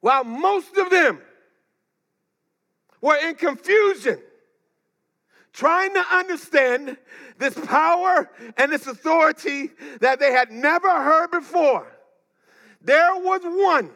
While 0.00 0.24
most 0.24 0.76
of 0.76 0.90
them 0.90 1.22
were 3.02 3.16
in 3.16 3.34
confusion, 3.34 4.18
trying 5.52 5.92
to 5.92 6.04
understand 6.10 6.96
this 7.36 7.54
power 7.66 8.30
and 8.56 8.72
this 8.72 8.86
authority 8.86 9.70
that 10.00 10.18
they 10.18 10.32
had 10.32 10.50
never 10.50 10.88
heard 10.88 11.30
before. 11.30 11.86
There 12.80 13.16
was 13.16 13.42
one 13.44 13.90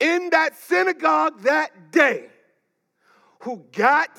in 0.00 0.30
that 0.30 0.56
synagogue 0.56 1.42
that 1.42 1.92
day 1.92 2.26
who 3.40 3.64
got 3.72 4.10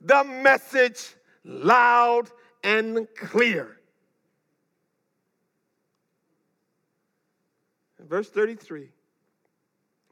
the 0.00 0.24
message 0.24 1.14
loud 1.44 2.30
and 2.64 3.06
clear. 3.16 3.76
verse 8.12 8.28
33 8.28 8.90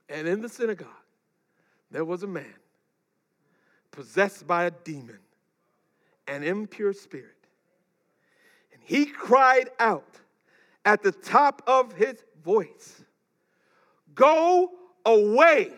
And 0.09 0.27
in 0.27 0.41
the 0.41 0.49
synagogue 0.49 0.89
there 1.91 2.05
was 2.05 2.23
a 2.23 2.27
man 2.27 2.60
possessed 4.01 4.47
by 4.47 4.65
a 4.65 4.71
demon, 4.71 5.19
an 6.27 6.43
impure 6.43 6.95
spirit. 6.95 7.37
And 8.73 8.81
he 8.83 9.05
cried 9.05 9.69
out 9.79 10.19
at 10.87 11.03
the 11.03 11.13
top 11.13 11.61
of 11.67 11.93
his 11.93 12.17
voice 12.43 13.05
Go 14.15 14.71
away. 15.05 15.71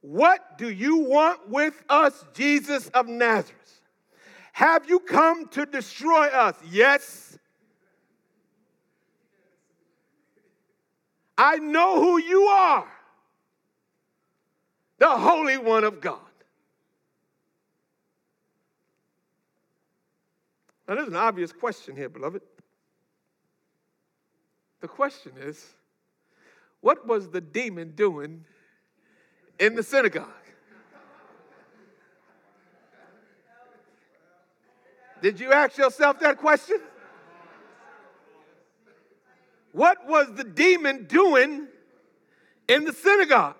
What 0.00 0.58
do 0.58 0.68
you 0.68 0.96
want 0.96 1.48
with 1.48 1.80
us, 1.88 2.24
Jesus 2.34 2.88
of 2.88 3.06
Nazareth? 3.06 3.80
Have 4.52 4.88
you 4.88 4.98
come 4.98 5.46
to 5.50 5.66
destroy 5.66 6.26
us? 6.26 6.56
Yes. 6.68 7.38
I 11.38 11.58
know 11.58 12.00
who 12.00 12.18
you 12.20 12.42
are, 12.46 12.88
the 14.98 15.10
Holy 15.10 15.56
One 15.56 15.84
of 15.84 16.00
God. 16.00 16.18
Now, 20.86 20.96
there's 20.96 21.08
an 21.08 21.16
obvious 21.16 21.52
question 21.52 21.96
here, 21.96 22.08
beloved. 22.08 22.42
The 24.80 24.88
question 24.88 25.32
is 25.40 25.66
what 26.80 27.06
was 27.06 27.30
the 27.30 27.40
demon 27.40 27.92
doing 27.94 28.44
in 29.58 29.74
the 29.74 29.82
synagogue? 29.82 30.28
Did 35.22 35.40
you 35.40 35.52
ask 35.52 35.78
yourself 35.78 36.20
that 36.20 36.36
question? 36.36 36.78
What 39.72 40.06
was 40.06 40.34
the 40.34 40.44
demon 40.44 41.06
doing 41.06 41.66
in 42.68 42.84
the 42.84 42.92
synagogue? 42.92 43.56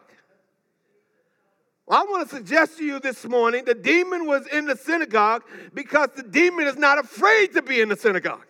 I 1.88 2.02
want 2.04 2.28
to 2.28 2.36
suggest 2.36 2.78
to 2.78 2.84
you 2.84 2.98
this 2.98 3.26
morning 3.26 3.64
the 3.66 3.74
demon 3.74 4.26
was 4.26 4.46
in 4.46 4.64
the 4.64 4.76
synagogue 4.76 5.42
because 5.74 6.08
the 6.16 6.22
demon 6.22 6.66
is 6.66 6.76
not 6.76 6.98
afraid 6.98 7.52
to 7.52 7.62
be 7.62 7.80
in 7.80 7.90
the 7.90 7.96
synagogue. 7.96 8.46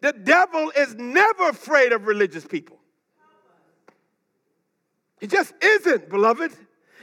The 0.00 0.14
devil 0.14 0.72
is 0.74 0.94
never 0.94 1.50
afraid 1.50 1.92
of 1.92 2.06
religious 2.06 2.46
people. 2.46 2.78
He 5.20 5.26
just 5.26 5.52
isn't, 5.60 6.08
beloved. 6.08 6.52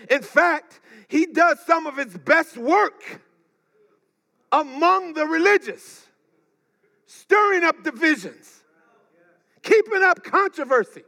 In 0.10 0.24
fact, 0.24 0.80
he 1.08 1.28
does 1.28 1.60
some 1.68 1.86
of 1.86 1.98
his 1.98 2.18
best 2.18 2.58
work 2.58 3.22
among 4.52 5.14
the 5.14 5.28
religious, 5.28 6.08
stirring 7.06 7.64
up 7.64 7.84
divisions, 7.84 8.64
keeping 9.62 10.02
up 10.02 10.24
controversy 10.24 11.04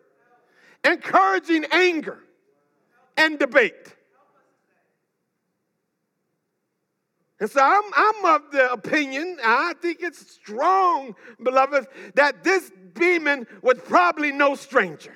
encouraging 0.83 1.65
anger 1.71 2.19
and 3.17 3.37
debate. 3.37 3.95
And 7.39 7.49
so 7.49 7.61
I'm, 7.61 7.83
I'm 7.95 8.25
of 8.35 8.51
the 8.51 8.71
opinion, 8.71 9.37
I 9.43 9.73
think 9.81 9.99
it's 10.01 10.33
strong, 10.33 11.15
beloved, 11.41 11.87
that 12.15 12.43
this 12.43 12.69
demon 12.93 13.47
was 13.61 13.77
probably 13.79 14.31
no 14.31 14.55
stranger. 14.55 15.15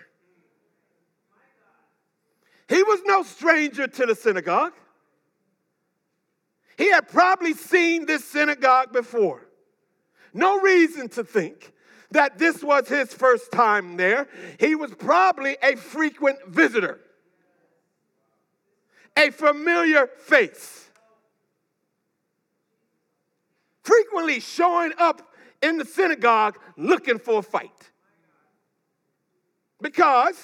He 2.70 2.82
was 2.82 3.02
no 3.06 3.24
stranger 3.24 3.88
to 3.88 4.06
the 4.06 4.16
synagogue. 4.16 4.74
He 6.78 6.90
had 6.90 7.10
probably 7.10 7.54
seen 7.54 8.06
this 8.06 8.24
synagogue 8.24 8.94
before. 8.94 9.46
No 10.34 10.60
reason 10.62 11.10
to 11.10 11.24
think 11.24 11.73
that 12.14 12.38
this 12.38 12.64
was 12.64 12.88
his 12.88 13.12
first 13.12 13.52
time 13.52 13.98
there. 13.98 14.28
He 14.60 14.76
was 14.76 14.92
probably 14.94 15.58
a 15.64 15.76
frequent 15.76 16.46
visitor, 16.48 17.00
a 19.18 19.32
familiar 19.32 20.06
face, 20.06 20.90
frequently 23.84 24.40
showing 24.40 24.94
up 25.00 25.34
in 25.64 25.80
the 25.80 25.86
synagogue 25.86 26.58
looking 26.78 27.18
for 27.18 27.40
a 27.40 27.44
fight. 27.44 27.72
Because 29.82 30.36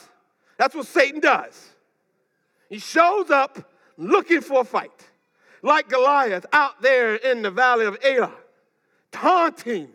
that's 0.57 0.73
what 0.73 0.87
Satan 0.87 1.19
does. 1.19 1.69
He 2.67 2.79
shows 2.79 3.29
up 3.29 3.71
looking 3.95 4.41
for 4.41 4.61
a 4.61 4.65
fight, 4.65 5.07
like 5.61 5.87
Goliath 5.87 6.47
out 6.51 6.81
there 6.81 7.15
in 7.15 7.43
the 7.43 7.51
valley 7.51 7.85
of 7.85 7.97
Elah, 8.03 8.33
taunting 9.11 9.89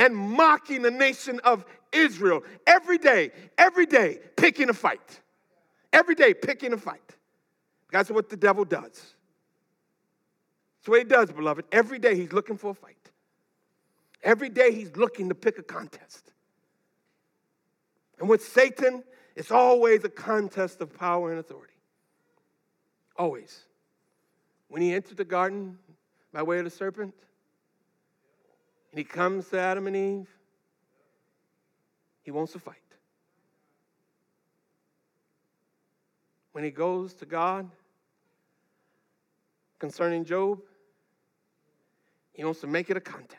and 0.00 0.16
mocking 0.16 0.80
the 0.80 0.90
nation 0.90 1.40
of 1.44 1.64
Israel 1.92 2.42
every 2.66 2.96
day, 2.96 3.30
every 3.58 3.84
day, 3.84 4.18
picking 4.34 4.70
a 4.70 4.72
fight. 4.72 5.20
Every 5.92 6.14
day, 6.14 6.32
picking 6.32 6.72
a 6.72 6.78
fight. 6.78 7.16
That's 7.92 8.10
what 8.10 8.30
the 8.30 8.36
devil 8.36 8.64
does. 8.64 8.82
That's 10.78 10.86
what 10.86 10.98
he 11.00 11.04
does, 11.04 11.30
beloved. 11.30 11.66
Every 11.70 11.98
day, 11.98 12.16
he's 12.16 12.32
looking 12.32 12.56
for 12.56 12.70
a 12.70 12.74
fight. 12.74 12.96
Every 14.22 14.48
day, 14.48 14.72
he's 14.72 14.96
looking 14.96 15.28
to 15.28 15.34
pick 15.34 15.58
a 15.58 15.62
contest. 15.62 16.32
And 18.18 18.28
with 18.28 18.42
Satan, 18.42 19.04
it's 19.36 19.50
always 19.50 20.02
a 20.04 20.08
contest 20.08 20.80
of 20.80 20.96
power 20.96 21.30
and 21.30 21.38
authority. 21.38 21.74
Always. 23.16 23.64
When 24.68 24.80
he 24.80 24.94
entered 24.94 25.18
the 25.18 25.24
garden 25.24 25.78
by 26.32 26.42
way 26.42 26.58
of 26.58 26.64
the 26.64 26.70
serpent, 26.70 27.12
and 28.90 28.98
he 28.98 29.04
comes 29.04 29.48
to 29.48 29.58
Adam 29.58 29.86
and 29.86 29.96
Eve, 29.96 30.28
he 32.22 32.30
wants 32.30 32.52
to 32.52 32.58
fight. 32.58 32.76
When 36.52 36.64
he 36.64 36.70
goes 36.70 37.14
to 37.14 37.26
God 37.26 37.70
concerning 39.78 40.24
Job, 40.24 40.60
he 42.32 42.44
wants 42.44 42.60
to 42.60 42.66
make 42.66 42.90
it 42.90 42.96
a 42.96 43.00
contest. 43.00 43.38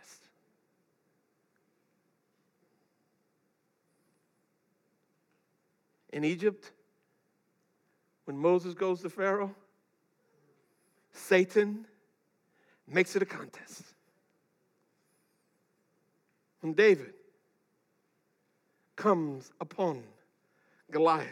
In 6.13 6.23
Egypt, 6.23 6.71
when 8.25 8.37
Moses 8.37 8.73
goes 8.73 9.01
to 9.01 9.09
Pharaoh, 9.09 9.53
Satan 11.13 11.85
makes 12.87 13.15
it 13.15 13.21
a 13.21 13.25
contest 13.25 13.90
when 16.61 16.73
David 16.73 17.13
comes 18.95 19.51
upon 19.59 20.03
Goliath, 20.91 21.27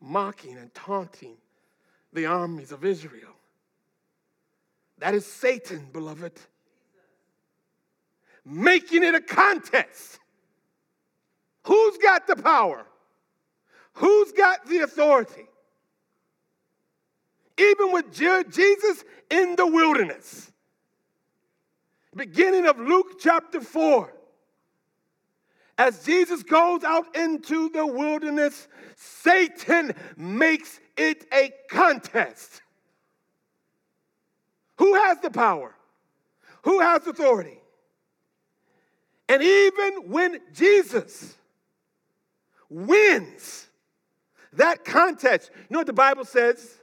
mocking 0.00 0.56
and 0.56 0.72
taunting 0.74 1.36
the 2.12 2.26
armies 2.26 2.70
of 2.72 2.84
Israel. 2.84 3.32
That 4.98 5.14
is 5.14 5.26
Satan, 5.26 5.88
beloved, 5.92 6.32
making 8.44 9.02
it 9.02 9.14
a 9.14 9.20
contest. 9.20 10.20
Who's 11.66 11.98
got 11.98 12.26
the 12.26 12.36
power? 12.36 12.86
Who's 13.94 14.32
got 14.32 14.66
the 14.66 14.80
authority? 14.80 15.46
Even 17.58 17.92
with 17.92 18.12
Jesus 18.12 19.04
in 19.30 19.56
the 19.56 19.66
wilderness, 19.66 20.52
beginning 22.14 22.66
of 22.66 22.78
Luke 22.78 23.18
chapter 23.20 23.60
4, 23.60 24.12
as 25.76 26.04
Jesus 26.04 26.42
goes 26.42 26.84
out 26.84 27.16
into 27.16 27.68
the 27.70 27.86
wilderness, 27.86 28.68
Satan 28.96 29.92
makes 30.16 30.78
it 30.96 31.26
a 31.32 31.52
contest. 31.68 32.62
Who 34.78 34.94
has 34.94 35.20
the 35.20 35.30
power? 35.30 35.74
Who 36.62 36.80
has 36.80 37.06
authority? 37.06 37.58
And 39.28 39.42
even 39.42 40.10
when 40.10 40.40
Jesus 40.52 41.34
wins 42.68 43.66
that 44.52 44.84
contest, 44.84 45.50
you 45.54 45.66
know 45.70 45.80
what 45.80 45.86
the 45.86 45.92
Bible 45.92 46.24
says 46.24 46.78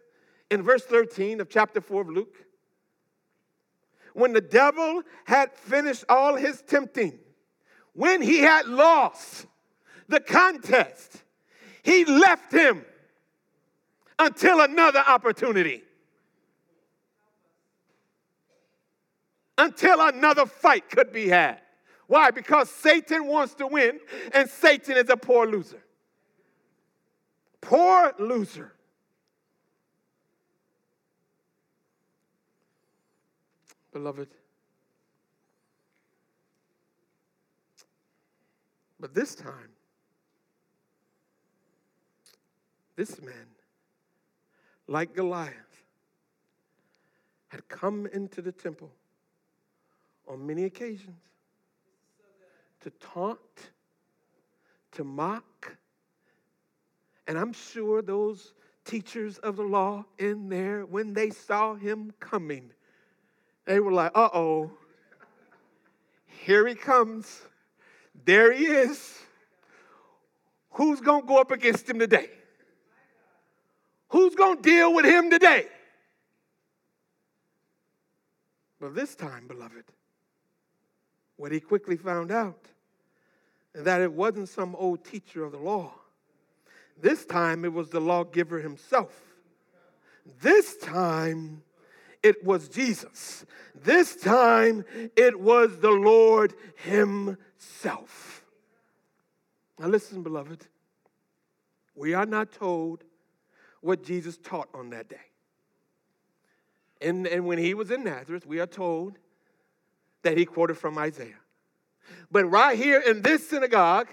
in 0.49 0.63
verse 0.63 0.83
13 0.83 1.39
of 1.39 1.49
chapter 1.49 1.79
4 1.81 2.01
of 2.01 2.09
Luke? 2.09 2.35
When 4.13 4.33
the 4.33 4.41
devil 4.41 5.03
had 5.25 5.53
finished 5.53 6.03
all 6.09 6.35
his 6.35 6.61
tempting, 6.61 7.19
when 7.93 8.21
he 8.21 8.39
had 8.39 8.67
lost 8.67 9.45
the 10.07 10.19
contest, 10.19 11.23
he 11.83 12.05
left 12.05 12.51
him 12.51 12.85
until 14.19 14.61
another 14.61 15.03
opportunity. 15.07 15.83
Until 19.57 20.01
another 20.01 20.45
fight 20.45 20.89
could 20.89 21.11
be 21.11 21.27
had. 21.27 21.59
Why? 22.07 22.31
Because 22.31 22.69
Satan 22.69 23.27
wants 23.27 23.53
to 23.55 23.67
win, 23.67 23.99
and 24.33 24.49
Satan 24.49 24.97
is 24.97 25.09
a 25.09 25.17
poor 25.17 25.47
loser. 25.47 25.83
Poor 27.61 28.13
loser. 28.19 28.73
Beloved, 33.93 34.29
But 39.01 39.15
this 39.15 39.33
time, 39.33 39.71
this 42.95 43.19
man, 43.19 43.47
like 44.87 45.15
Goliath, 45.15 45.55
had 47.47 47.67
come 47.67 48.05
into 48.13 48.43
the 48.43 48.51
temple 48.51 48.91
on 50.27 50.45
many 50.45 50.65
occasions 50.65 51.17
to 52.81 52.91
taunt, 52.91 53.39
to 54.91 55.03
mock. 55.03 55.75
And 57.27 57.39
I'm 57.39 57.53
sure 57.53 58.03
those 58.03 58.53
teachers 58.85 59.39
of 59.39 59.55
the 59.55 59.63
law 59.63 60.05
in 60.19 60.47
there, 60.47 60.85
when 60.85 61.13
they 61.13 61.31
saw 61.31 61.73
him 61.73 62.13
coming, 62.19 62.71
they 63.65 63.79
were 63.79 63.91
like, 63.91 64.11
uh 64.13 64.29
oh, 64.31 64.69
here 66.27 66.67
he 66.67 66.75
comes. 66.75 67.41
There 68.25 68.51
he 68.53 68.65
is. 68.65 69.17
Who's 70.71 71.01
going 71.01 71.21
to 71.21 71.27
go 71.27 71.39
up 71.39 71.51
against 71.51 71.89
him 71.89 71.99
today? 71.99 72.29
Who's 74.09 74.35
going 74.35 74.57
to 74.57 74.61
deal 74.61 74.93
with 74.93 75.05
him 75.05 75.29
today? 75.29 75.67
But 78.79 78.95
this 78.95 79.15
time, 79.15 79.47
beloved, 79.47 79.85
what 81.37 81.51
he 81.51 81.59
quickly 81.59 81.97
found 81.97 82.31
out 82.31 82.65
is 83.73 83.83
that 83.83 84.01
it 84.01 84.11
wasn't 84.11 84.49
some 84.49 84.75
old 84.75 85.03
teacher 85.05 85.43
of 85.43 85.51
the 85.51 85.57
law. 85.57 85.93
This 86.99 87.25
time 87.25 87.63
it 87.63 87.73
was 87.73 87.89
the 87.89 88.01
lawgiver 88.01 88.59
himself. 88.59 89.13
This 90.41 90.77
time 90.77 91.63
it 92.21 92.43
was 92.43 92.69
Jesus. 92.69 93.45
This 93.75 94.15
time 94.15 94.85
it 95.15 95.39
was 95.39 95.79
the 95.79 95.91
Lord 95.91 96.53
himself. 96.75 97.37
Now, 99.81 99.87
listen, 99.87 100.21
beloved, 100.21 100.67
we 101.95 102.13
are 102.13 102.27
not 102.27 102.51
told 102.51 103.03
what 103.81 104.03
Jesus 104.03 104.37
taught 104.37 104.69
on 104.75 104.91
that 104.91 105.09
day. 105.09 105.15
And, 107.01 107.25
and 107.25 107.47
when 107.47 107.57
he 107.57 107.73
was 107.73 107.89
in 107.89 108.03
Nazareth, 108.03 108.45
we 108.45 108.59
are 108.59 108.67
told 108.67 109.17
that 110.21 110.37
he 110.37 110.45
quoted 110.45 110.77
from 110.77 110.99
Isaiah. 110.99 111.39
But 112.31 112.45
right 112.45 112.77
here 112.77 112.99
in 112.99 113.23
this 113.23 113.49
synagogue, 113.49 114.07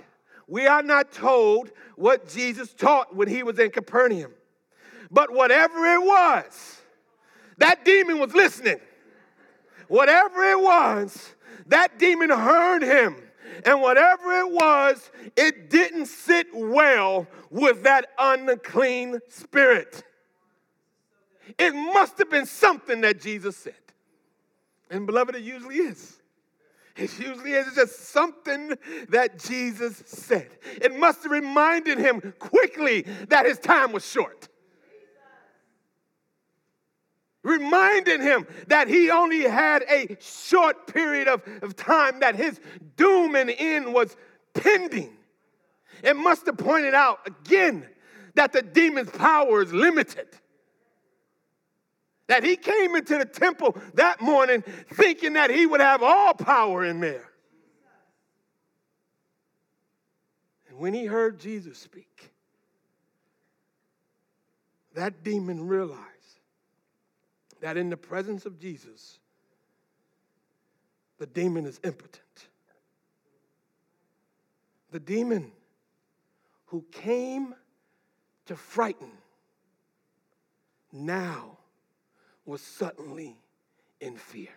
we 0.47 0.67
are 0.67 0.83
not 0.83 1.13
told 1.13 1.71
what 1.97 2.31
Jesus 2.31 2.73
taught 2.73 3.15
when 3.15 3.29
he 3.29 3.43
was 3.43 3.59
in 3.59 3.71
Capernaum. 3.71 4.33
But 5.11 5.31
whatever 5.31 5.85
it 5.85 6.01
was, 6.01 6.81
that 7.59 7.85
demon 7.85 8.19
was 8.19 8.35
listening. 8.35 8.81
Whatever 9.89 10.45
it 10.45 10.59
was, 10.59 11.35
that 11.67 11.99
demon 11.99 12.31
heard 12.31 12.83
him. 12.83 13.17
And 13.64 13.81
whatever 13.81 14.38
it 14.38 14.51
was, 14.51 15.11
it 15.37 15.71
didn't 15.71 16.07
sit 16.07 16.49
well 16.53 17.27
with 17.51 17.83
that 17.85 18.07
unclean 18.18 19.21
spirit. 19.29 20.03
It 21.59 21.75
must 21.75 22.18
have 22.18 22.31
been 22.31 22.47
something 22.47 23.01
that 23.03 23.21
Jesus 23.21 23.57
said. 23.57 23.75
And 24.90 25.07
beloved, 25.07 25.35
it 25.35 25.42
usually 25.42 25.77
is. 25.77 26.18
It 26.97 27.16
usually 27.18 27.53
is 27.53 27.75
just 27.75 28.09
something 28.09 28.75
that 29.09 29.38
Jesus 29.38 30.03
said. 30.07 30.49
It 30.81 30.99
must 30.99 31.23
have 31.23 31.33
reminded 31.33 31.99
him 31.99 32.35
quickly 32.38 33.03
that 33.29 33.47
his 33.47 33.59
time 33.59 33.92
was 33.92 34.09
short. 34.09 34.49
Reminding 37.42 38.20
him 38.20 38.46
that 38.66 38.88
he 38.88 39.11
only 39.11 39.42
had 39.42 39.83
a 39.85 40.16
short 40.20 40.87
period 40.92 41.29
of, 41.29 41.42
of 41.62 41.77
time, 41.77 42.20
that 42.20 42.35
his 42.35 42.61
doom 42.96 43.37
and 43.37 43.51
end 43.57 43.94
was 43.94 44.16
pending. 44.55 45.16
It 46.03 46.16
must 46.16 46.46
have 46.46 46.59
pointed 46.59 46.94
out 46.94 47.20
again 47.27 47.87
that 48.35 48.53
the 48.53 48.62
demon's 48.62 49.11
power 49.11 49.62
is 49.62 49.72
limited 49.72 50.27
that 52.29 52.44
he 52.44 52.57
came 52.57 52.94
into 52.94 53.18
the 53.18 53.24
temple 53.24 53.77
that 53.94 54.20
morning 54.20 54.62
thinking 54.92 55.33
that 55.33 55.51
he 55.51 55.66
would 55.66 55.81
have 55.81 56.03
all 56.03 56.35
power 56.35 56.85
in 56.85 57.01
there. 57.01 57.29
And 60.68 60.79
when 60.79 60.94
he 60.94 61.07
heard 61.07 61.40
Jesus 61.40 61.79
speak, 61.79 62.31
that 64.94 65.24
demon 65.24 65.66
realized 65.66 66.05
that 67.61 67.77
in 67.77 67.90
the 67.90 67.97
presence 67.97 68.47
of 68.47 68.59
Jesus, 68.59 69.18
the 71.18 71.27
demon 71.27 71.66
is 71.66 71.81
impotent. 71.85 72.49
The 74.90 75.01
demon 75.01 75.53
who 76.66 76.85
came 76.92 77.55
to 78.47 78.57
frighten 78.57 79.11
now 80.92 81.59
was 82.47 82.62
suddenly 82.62 83.37
in 84.01 84.16
fear. 84.16 84.49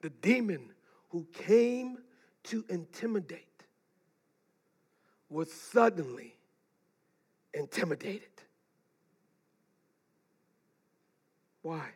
The 0.00 0.10
demon 0.10 0.72
who 1.10 1.26
came 1.32 1.98
to 2.44 2.64
intimidate 2.70 3.46
was 5.28 5.52
suddenly 5.52 6.36
intimidated. 7.52 8.28
Why? 11.62 11.86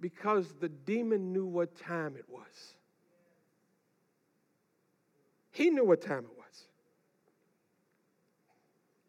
Because 0.00 0.52
the 0.60 0.68
demon 0.68 1.32
knew 1.32 1.46
what 1.46 1.76
time 1.76 2.16
it 2.16 2.26
was. 2.28 2.74
He 5.50 5.70
knew 5.70 5.84
what 5.84 6.00
time 6.00 6.24
it 6.24 6.36
was 6.36 6.44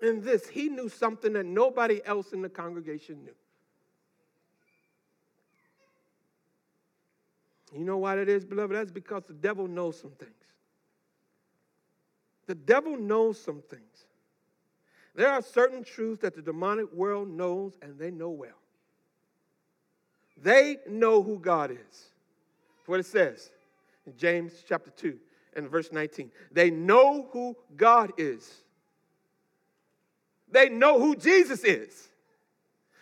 in 0.02 0.22
this, 0.22 0.48
he 0.48 0.70
knew 0.70 0.90
something 0.90 1.34
that 1.34 1.46
nobody 1.46 2.02
else 2.06 2.34
in 2.34 2.42
the 2.42 2.50
congregation 2.50 3.24
knew. 3.24 3.36
You 7.74 7.84
know 7.84 7.98
why 7.98 8.16
that 8.16 8.30
is, 8.30 8.46
beloved? 8.46 8.76
That's 8.76 8.92
because 8.92 9.24
the 9.28 9.34
devil 9.34 9.68
knows 9.68 10.00
some 10.00 10.12
things. 10.12 10.32
The 12.48 12.56
devil 12.56 12.98
knows 12.98 13.40
some 13.40 13.62
things. 13.62 14.06
There 15.16 15.30
are 15.30 15.42
certain 15.42 15.84
truths 15.84 16.22
that 16.22 16.36
the 16.36 16.42
demonic 16.42 16.94
world 16.94 17.30
knows 17.30 17.78
and 17.82 17.98
they 17.98 18.12
know 18.12 18.30
well. 18.30 18.62
They 20.42 20.78
know 20.88 21.22
who 21.22 21.40
God 21.40 21.72
is. 21.72 22.06
what 22.86 23.00
it 23.00 23.06
says 23.06 23.50
in 24.06 24.16
James 24.18 24.54
chapter 24.68 24.92
2 24.92 25.18
and 25.56 25.70
verse 25.70 25.92
19. 25.92 26.32
They 26.52 26.70
know 26.70 27.28
who 27.32 27.56
God 27.76 28.12
is. 28.18 28.62
They 30.52 30.70
know 30.70 31.00
who 31.00 31.16
Jesus 31.16 31.64
is. 31.64 32.10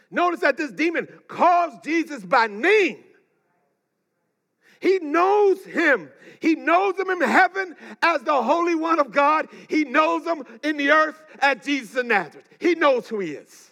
Notice 0.10 0.42
that 0.42 0.58
this 0.58 0.72
demon 0.72 1.08
calls 1.28 1.74
Jesus 1.84 2.24
by 2.24 2.48
name. 2.48 3.04
He 4.80 5.00
knows 5.00 5.64
him. 5.64 6.10
He 6.40 6.56
knows 6.56 7.00
him 7.00 7.10
in 7.10 7.22
heaven 7.22 7.76
as 8.02 8.22
the 8.22 8.42
Holy 8.42 8.76
One 8.76 9.00
of 9.00 9.12
God. 9.12 9.48
He 9.70 9.86
knows 9.86 10.26
him 10.26 10.44
in 10.62 10.78
the 10.78 10.92
earth 10.92 11.22
as 11.40 11.64
Jesus 11.64 11.96
of 11.96 12.06
Nazareth. 12.06 12.48
He 12.60 12.76
knows 12.76 13.08
who 13.08 13.20
he 13.20 13.32
is. 13.32 13.72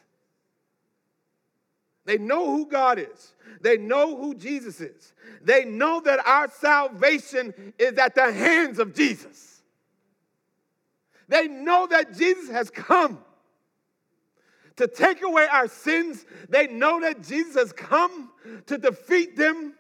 They 2.06 2.18
know 2.18 2.46
who 2.46 2.66
God 2.66 2.98
is. 2.98 3.34
They 3.60 3.78
know 3.78 4.16
who 4.16 4.36
Jesus 4.36 4.80
is. 4.80 5.14
They 5.42 5.66
know 5.66 6.00
that 6.02 6.26
our 6.26 6.50
salvation 6.50 7.54
is 7.78 7.98
at 7.98 8.16
the 8.16 8.32
hands 8.32 8.80
of 8.80 8.94
Jesus. 8.94 9.62
They 11.28 11.48
know 11.48 11.88
that 11.88 12.16
Jesus 12.18 12.50
has 12.50 12.70
come 12.70 13.20
to 14.76 14.88
take 14.88 15.22
away 15.24 15.48
our 15.52 15.68
sins. 15.68 16.26
They 16.50 16.68
know 16.68 17.02
that 17.02 17.24
Jesus 17.24 17.56
has 17.56 17.74
come 17.74 18.32
to 18.68 18.78
defeat 18.78 19.36
them. 19.36 19.74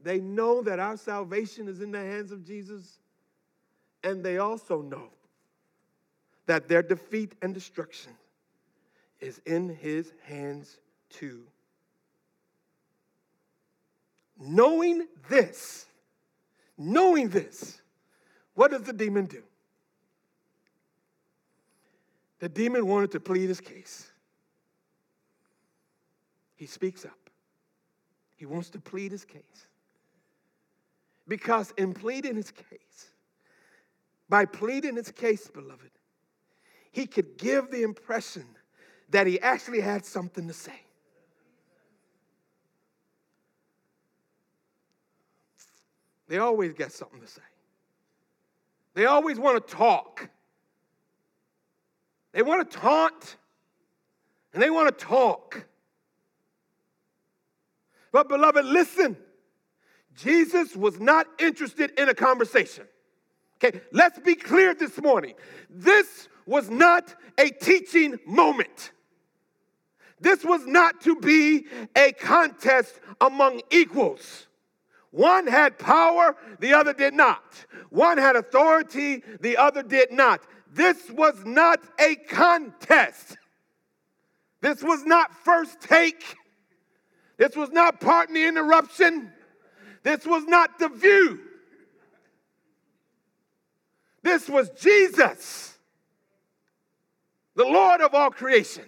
They 0.00 0.20
know 0.20 0.62
that 0.62 0.78
our 0.78 0.96
salvation 0.96 1.68
is 1.68 1.80
in 1.80 1.90
the 1.90 1.98
hands 1.98 2.32
of 2.32 2.44
Jesus. 2.44 2.98
And 4.04 4.24
they 4.24 4.38
also 4.38 4.80
know 4.80 5.10
that 6.46 6.68
their 6.68 6.82
defeat 6.82 7.34
and 7.42 7.52
destruction 7.52 8.12
is 9.20 9.40
in 9.46 9.68
his 9.68 10.12
hands 10.24 10.78
too. 11.10 11.42
Knowing 14.38 15.06
this, 15.28 15.86
knowing 16.76 17.28
this, 17.28 17.80
what 18.54 18.70
does 18.70 18.82
the 18.82 18.92
demon 18.92 19.26
do? 19.26 19.42
The 22.38 22.48
demon 22.48 22.86
wanted 22.86 23.10
to 23.12 23.20
plead 23.20 23.48
his 23.48 23.60
case. 23.60 24.10
He 26.54 26.66
speaks 26.66 27.04
up. 27.04 27.18
He 28.36 28.46
wants 28.46 28.70
to 28.70 28.78
plead 28.78 29.10
his 29.10 29.24
case. 29.24 29.42
Because 31.26 31.72
in 31.76 31.92
pleading 31.92 32.36
his 32.36 32.50
case, 32.50 33.08
by 34.28 34.44
pleading 34.44 34.96
his 34.96 35.10
case, 35.10 35.48
beloved, 35.48 35.90
he 36.90 37.06
could 37.06 37.36
give 37.38 37.70
the 37.70 37.82
impression 37.82 38.46
that 39.10 39.26
he 39.26 39.40
actually 39.40 39.80
had 39.80 40.04
something 40.04 40.46
to 40.48 40.52
say. 40.52 40.80
They 46.28 46.38
always 46.38 46.74
got 46.74 46.92
something 46.92 47.20
to 47.20 47.26
say. 47.26 47.42
They 48.94 49.06
always 49.06 49.38
want 49.38 49.66
to 49.66 49.74
talk. 49.74 50.28
They 52.32 52.42
want 52.42 52.70
to 52.70 52.78
taunt 52.78 53.36
and 54.52 54.62
they 54.62 54.70
want 54.70 54.96
to 54.96 55.04
talk. 55.04 55.66
But, 58.12 58.28
beloved, 58.28 58.64
listen. 58.64 59.16
Jesus 60.14 60.74
was 60.74 60.98
not 60.98 61.28
interested 61.38 61.92
in 61.98 62.08
a 62.08 62.14
conversation. 62.14 62.84
Okay, 63.62 63.80
let's 63.92 64.18
be 64.18 64.34
clear 64.34 64.74
this 64.74 65.00
morning. 65.00 65.34
This 65.70 66.28
was 66.44 66.68
not 66.68 67.14
a 67.38 67.50
teaching 67.50 68.18
moment. 68.26 68.92
This 70.20 70.44
was 70.44 70.66
not 70.66 71.00
to 71.02 71.16
be 71.16 71.66
a 71.96 72.12
contest 72.12 73.00
among 73.20 73.62
equals. 73.70 74.46
One 75.10 75.46
had 75.46 75.78
power, 75.78 76.36
the 76.60 76.74
other 76.74 76.92
did 76.92 77.14
not. 77.14 77.42
One 77.90 78.18
had 78.18 78.36
authority, 78.36 79.22
the 79.40 79.56
other 79.56 79.82
did 79.82 80.12
not. 80.12 80.40
This 80.72 81.10
was 81.10 81.44
not 81.44 81.80
a 81.98 82.14
contest. 82.14 83.38
This 84.60 84.82
was 84.82 85.04
not 85.04 85.32
first 85.44 85.80
take. 85.80 86.36
This 87.36 87.54
was 87.56 87.70
not 87.70 88.00
Pardon 88.00 88.34
the 88.34 88.44
Interruption. 88.46 89.32
This 90.02 90.26
was 90.26 90.44
not 90.44 90.78
the 90.78 90.88
view. 90.88 91.40
This 94.22 94.48
was 94.48 94.68
Jesus, 94.70 95.78
the 97.54 97.64
Lord 97.64 98.00
of 98.00 98.14
all 98.14 98.30
creation, 98.30 98.84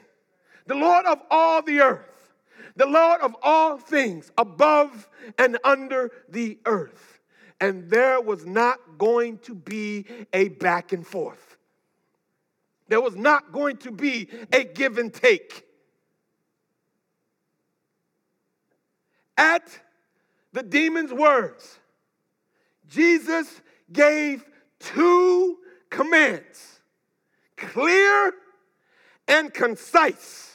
the 0.70 0.76
Lord 0.76 1.04
of 1.04 1.20
all 1.32 1.62
the 1.62 1.80
earth, 1.80 2.32
the 2.76 2.86
Lord 2.86 3.20
of 3.22 3.34
all 3.42 3.76
things 3.76 4.30
above 4.38 5.08
and 5.36 5.58
under 5.64 6.12
the 6.28 6.58
earth. 6.64 7.18
And 7.60 7.90
there 7.90 8.20
was 8.20 8.46
not 8.46 8.78
going 8.96 9.38
to 9.38 9.54
be 9.56 10.06
a 10.32 10.46
back 10.46 10.92
and 10.92 11.04
forth. 11.04 11.56
There 12.86 13.00
was 13.00 13.16
not 13.16 13.50
going 13.50 13.78
to 13.78 13.90
be 13.90 14.28
a 14.52 14.62
give 14.62 14.98
and 14.98 15.12
take. 15.12 15.66
At 19.36 19.76
the 20.52 20.62
demon's 20.62 21.12
words, 21.12 21.80
Jesus 22.88 23.60
gave 23.92 24.44
two 24.78 25.58
commands 25.90 26.78
clear 27.56 28.34
and 29.26 29.52
concise 29.52 30.49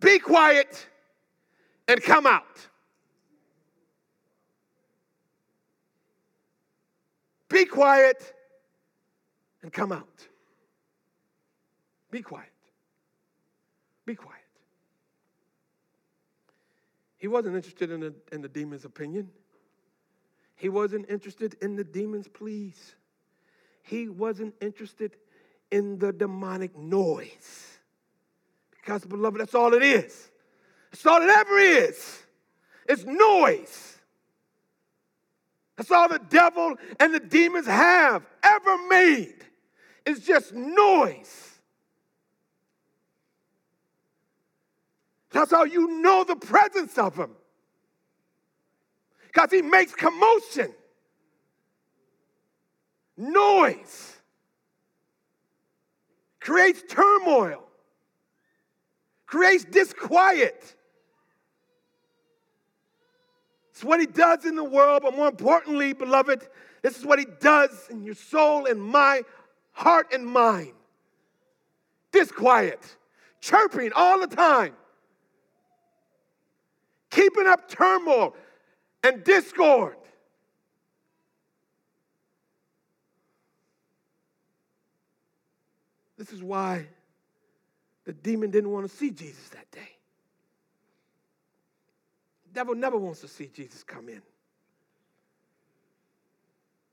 be 0.00 0.18
quiet 0.18 0.86
and 1.86 2.02
come 2.02 2.26
out. 2.26 2.44
Be 7.48 7.64
quiet 7.64 8.34
and 9.62 9.72
come 9.72 9.92
out. 9.92 10.28
Be 12.10 12.22
quiet. 12.22 12.52
Be 14.04 14.14
quiet. 14.14 14.38
He 17.16 17.26
wasn't 17.26 17.56
interested 17.56 17.90
in 17.90 18.00
the, 18.00 18.14
in 18.32 18.42
the 18.42 18.48
demon's 18.48 18.84
opinion. 18.84 19.28
He 20.54 20.68
wasn't 20.68 21.10
interested 21.10 21.56
in 21.60 21.76
the 21.76 21.84
demon's 21.84 22.28
pleas. 22.28 22.94
He 23.82 24.08
wasn't 24.08 24.54
interested 24.60 25.16
in 25.70 25.98
the 25.98 26.12
demonic 26.12 26.76
noise. 26.76 27.77
Because, 28.88 29.04
beloved, 29.04 29.38
that's 29.38 29.54
all 29.54 29.74
it 29.74 29.82
is. 29.82 30.30
That's 30.90 31.04
all 31.04 31.20
it 31.20 31.28
ever 31.28 31.58
is. 31.58 32.22
It's 32.88 33.04
noise. 33.04 33.98
That's 35.76 35.90
all 35.90 36.08
the 36.08 36.18
devil 36.30 36.74
and 36.98 37.12
the 37.12 37.20
demons 37.20 37.66
have 37.66 38.24
ever 38.42 38.88
made. 38.88 39.44
It's 40.06 40.20
just 40.20 40.54
noise. 40.54 41.58
That's 45.32 45.50
how 45.50 45.64
you 45.64 46.00
know 46.00 46.24
the 46.24 46.36
presence 46.36 46.96
of 46.96 47.14
him. 47.14 47.32
Because 49.26 49.50
he 49.50 49.60
makes 49.60 49.94
commotion, 49.94 50.72
noise, 53.18 54.16
creates 56.40 56.82
turmoil, 56.88 57.67
creates 59.28 59.64
disquiet. 59.64 60.74
It's 63.70 63.84
what 63.84 64.00
he 64.00 64.06
does 64.06 64.44
in 64.44 64.56
the 64.56 64.64
world, 64.64 65.02
but 65.04 65.14
more 65.14 65.28
importantly, 65.28 65.92
beloved, 65.92 66.48
this 66.82 66.98
is 66.98 67.06
what 67.06 67.20
he 67.20 67.26
does 67.38 67.86
in 67.90 68.02
your 68.02 68.16
soul 68.16 68.66
and 68.66 68.82
my 68.82 69.22
heart 69.70 70.12
and 70.12 70.26
mind. 70.26 70.72
Disquiet, 72.10 72.96
chirping 73.40 73.92
all 73.94 74.18
the 74.18 74.26
time 74.26 74.74
keeping 77.10 77.46
up 77.46 77.68
turmoil 77.68 78.34
and 79.02 79.24
discord. 79.24 79.96
This 86.16 86.32
is 86.32 86.42
why 86.42 86.86
the 88.08 88.14
demon 88.14 88.50
didn't 88.50 88.70
want 88.70 88.90
to 88.90 88.96
see 88.96 89.10
Jesus 89.10 89.50
that 89.50 89.70
day. 89.70 89.90
The 92.46 92.54
devil 92.54 92.74
never 92.74 92.96
wants 92.96 93.20
to 93.20 93.28
see 93.28 93.50
Jesus 93.54 93.84
come 93.84 94.08
in. 94.08 94.22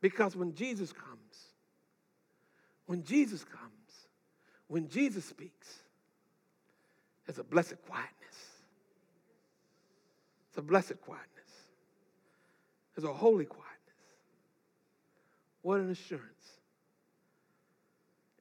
Because 0.01 0.35
when 0.35 0.53
Jesus 0.53 0.91
comes, 0.91 1.53
when 2.87 3.01
Jesus 3.01 3.45
comes, 3.45 4.09
when 4.67 4.89
Jesus 4.89 5.23
speaks, 5.23 5.79
there's 7.25 7.39
a 7.39 7.45
blessed 7.45 7.77
quietness. 7.87 8.11
It's 10.49 10.57
a 10.57 10.61
blessed 10.61 10.99
quietness. 10.99 11.29
There's 12.93 13.09
a 13.09 13.13
holy 13.13 13.45
quietness. 13.45 13.71
What 15.61 15.79
an 15.79 15.91
assurance 15.91 16.59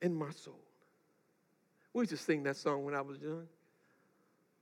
in 0.02 0.12
my 0.12 0.32
soul. 0.32 0.58
We 1.94 2.00
used 2.02 2.10
to 2.10 2.16
sing 2.16 2.42
that 2.42 2.56
song 2.56 2.84
when 2.84 2.94
I 2.94 3.00
was 3.00 3.18
young. 3.18 3.46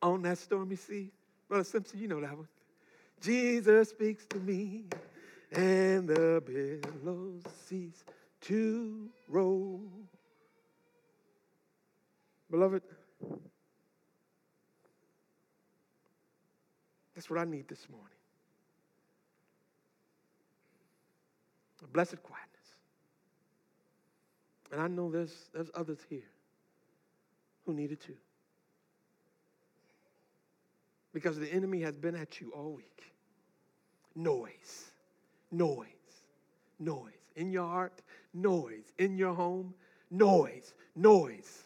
On 0.03 0.21
that 0.23 0.39
stormy 0.39 0.77
sea. 0.77 1.11
Brother 1.49 1.65
Simpson, 1.65 1.99
you 1.99 2.07
know 2.07 2.21
that 2.21 2.37
one. 2.37 2.49
Jesus 3.21 3.91
speaks 3.91 4.27
to 4.27 4.39
me, 4.39 4.85
and 5.53 6.09
the 6.09 6.43
billows 6.45 7.43
cease 7.67 8.05
to 8.43 9.09
roll. 9.29 9.81
Beloved, 12.51 12.83
That's 17.15 17.31
what 17.31 17.39
I 17.39 17.45
need 17.45 17.69
this 17.69 17.87
morning. 17.89 18.09
A 21.85 21.87
blessed 21.87 22.21
quietness. 22.23 22.49
And 24.73 24.81
I 24.81 24.89
know 24.89 25.09
there's, 25.09 25.51
there's 25.55 25.71
others 25.75 25.99
here 26.09 26.32
who 27.73 27.81
need 27.81 27.93
it 27.93 28.01
too. 28.01 28.17
Because 31.13 31.39
the 31.39 31.51
enemy 31.53 31.81
has 31.83 31.97
been 31.97 32.15
at 32.15 32.41
you 32.41 32.53
all 32.55 32.73
week. 32.73 33.03
Noise, 34.15 34.91
noise, 35.51 35.87
noise. 36.79 37.13
In 37.37 37.51
your 37.51 37.67
heart, 37.67 38.03
noise. 38.35 38.93
In 38.99 39.17
your 39.17 39.35
home, 39.35 39.75
noise, 40.11 40.75
noise. 40.95 41.65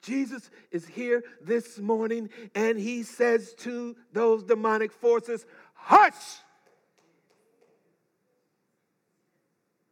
Jesus 0.00 0.50
is 0.70 0.86
here 0.86 1.24
this 1.40 1.78
morning 1.78 2.28
and 2.54 2.78
he 2.78 3.02
says 3.02 3.54
to 3.58 3.96
those 4.12 4.42
demonic 4.42 4.92
forces, 4.92 5.46
Hush! 5.74 6.38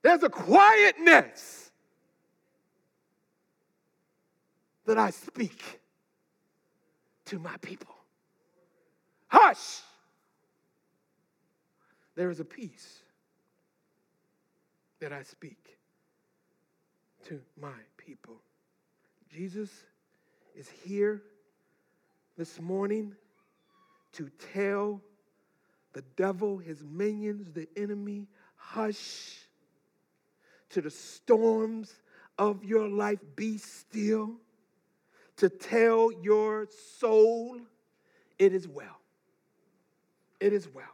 There's 0.03 0.23
a 0.23 0.29
quietness 0.29 1.62
that 4.87 4.99
I 4.99 5.11
speak 5.11 5.81
to 7.27 7.39
my 7.39 7.57
people. 7.59 7.95
Hush! 9.29 9.81
There 12.15 12.31
is 12.31 12.41
a 12.41 12.45
peace 12.45 13.01
that 15.01 15.13
I 15.13 15.23
speak 15.23 15.79
to 17.27 17.41
my 17.61 17.73
people. 17.97 18.37
Jesus 19.31 19.71
is 20.55 20.69
here 20.85 21.23
this 22.37 22.61
morning 22.61 23.15
to 24.13 24.31
tell 24.53 25.01
the 25.93 26.03
devil, 26.17 26.59
his 26.59 26.85
minions, 26.85 27.53
the 27.53 27.69
enemy, 27.77 28.29
hush 28.57 29.39
to 30.71 30.81
the 30.81 30.91
storms 30.91 31.95
of 32.39 32.65
your 32.65 32.89
life, 32.89 33.19
be 33.37 33.59
still, 33.59 34.33
to 35.37 35.49
tell 35.49 36.11
your 36.23 36.69
soul, 36.99 37.61
it 38.39 38.53
is 38.53 38.69
well. 38.69 39.01
It 40.41 40.53
is 40.53 40.69
well. 40.69 40.85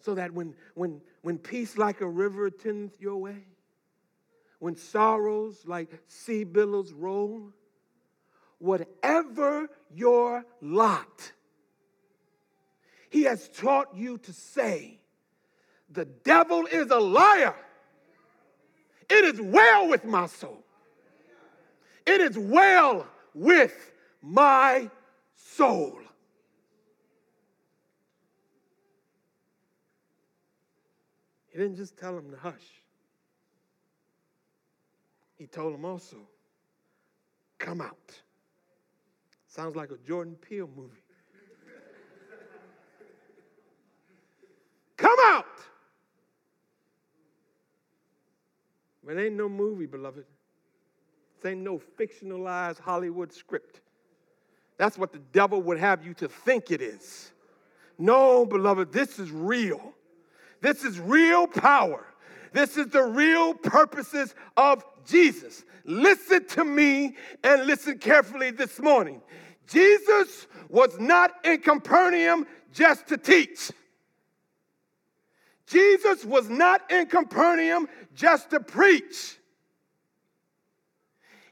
So 0.00 0.14
that 0.14 0.32
when, 0.32 0.54
when, 0.74 1.00
when 1.22 1.38
peace 1.38 1.76
like 1.76 2.00
a 2.00 2.08
river 2.08 2.50
tendeth 2.50 3.00
your 3.00 3.16
way, 3.16 3.44
when 4.58 4.76
sorrows 4.76 5.62
like 5.66 6.02
sea 6.08 6.44
billows 6.44 6.92
roll, 6.92 7.52
whatever 8.58 9.68
your 9.94 10.44
lot, 10.60 11.32
he 13.10 13.24
has 13.24 13.48
taught 13.48 13.94
you 13.94 14.18
to 14.18 14.32
say, 14.32 15.00
The 15.90 16.04
devil 16.04 16.66
is 16.66 16.90
a 16.90 16.98
liar. 16.98 17.56
It 19.08 19.24
is 19.24 19.40
well 19.40 19.88
with 19.88 20.04
my 20.04 20.26
soul. 20.26 20.64
It 22.06 22.20
is 22.20 22.38
well 22.38 23.06
with 23.34 23.92
my 24.22 24.90
soul. 25.36 25.98
He 31.48 31.58
didn't 31.58 31.76
just 31.76 31.98
tell 31.98 32.16
him 32.16 32.30
to 32.30 32.36
hush, 32.36 32.82
he 35.36 35.46
told 35.46 35.74
him 35.74 35.84
also 35.84 36.16
come 37.58 37.80
out. 37.80 38.20
Sounds 39.46 39.74
like 39.74 39.90
a 39.90 39.98
Jordan 40.06 40.36
Peele 40.36 40.68
movie. 40.76 41.02
come 44.96 45.18
out. 45.24 45.46
But 49.04 49.18
ain't 49.18 49.34
no 49.34 49.48
movie, 49.48 49.86
beloved. 49.86 50.24
This 51.40 51.52
ain't 51.52 51.62
no 51.62 51.80
fictionalized 51.98 52.80
Hollywood 52.80 53.32
script. 53.32 53.80
That's 54.76 54.98
what 54.98 55.12
the 55.12 55.20
devil 55.32 55.62
would 55.62 55.78
have 55.78 56.04
you 56.04 56.12
to 56.14 56.28
think 56.28 56.70
it 56.70 56.82
is. 56.82 57.32
No, 57.98 58.44
beloved, 58.44 58.92
this 58.92 59.18
is 59.18 59.30
real. 59.30 59.94
This 60.60 60.84
is 60.84 60.98
real 60.98 61.46
power. 61.46 62.06
This 62.52 62.76
is 62.76 62.88
the 62.88 63.02
real 63.02 63.54
purposes 63.54 64.34
of 64.56 64.84
Jesus. 65.06 65.64
Listen 65.84 66.46
to 66.48 66.64
me 66.64 67.16
and 67.42 67.66
listen 67.66 67.98
carefully 67.98 68.50
this 68.50 68.78
morning. 68.78 69.22
Jesus 69.66 70.46
was 70.68 70.98
not 70.98 71.32
in 71.44 71.60
Capernaum 71.60 72.46
just 72.72 73.06
to 73.06 73.16
teach. 73.16 73.70
Jesus 75.66 76.24
was 76.24 76.50
not 76.50 76.90
in 76.90 77.06
Capernaum 77.06 77.88
just 78.14 78.50
to 78.50 78.60
preach. 78.60 79.39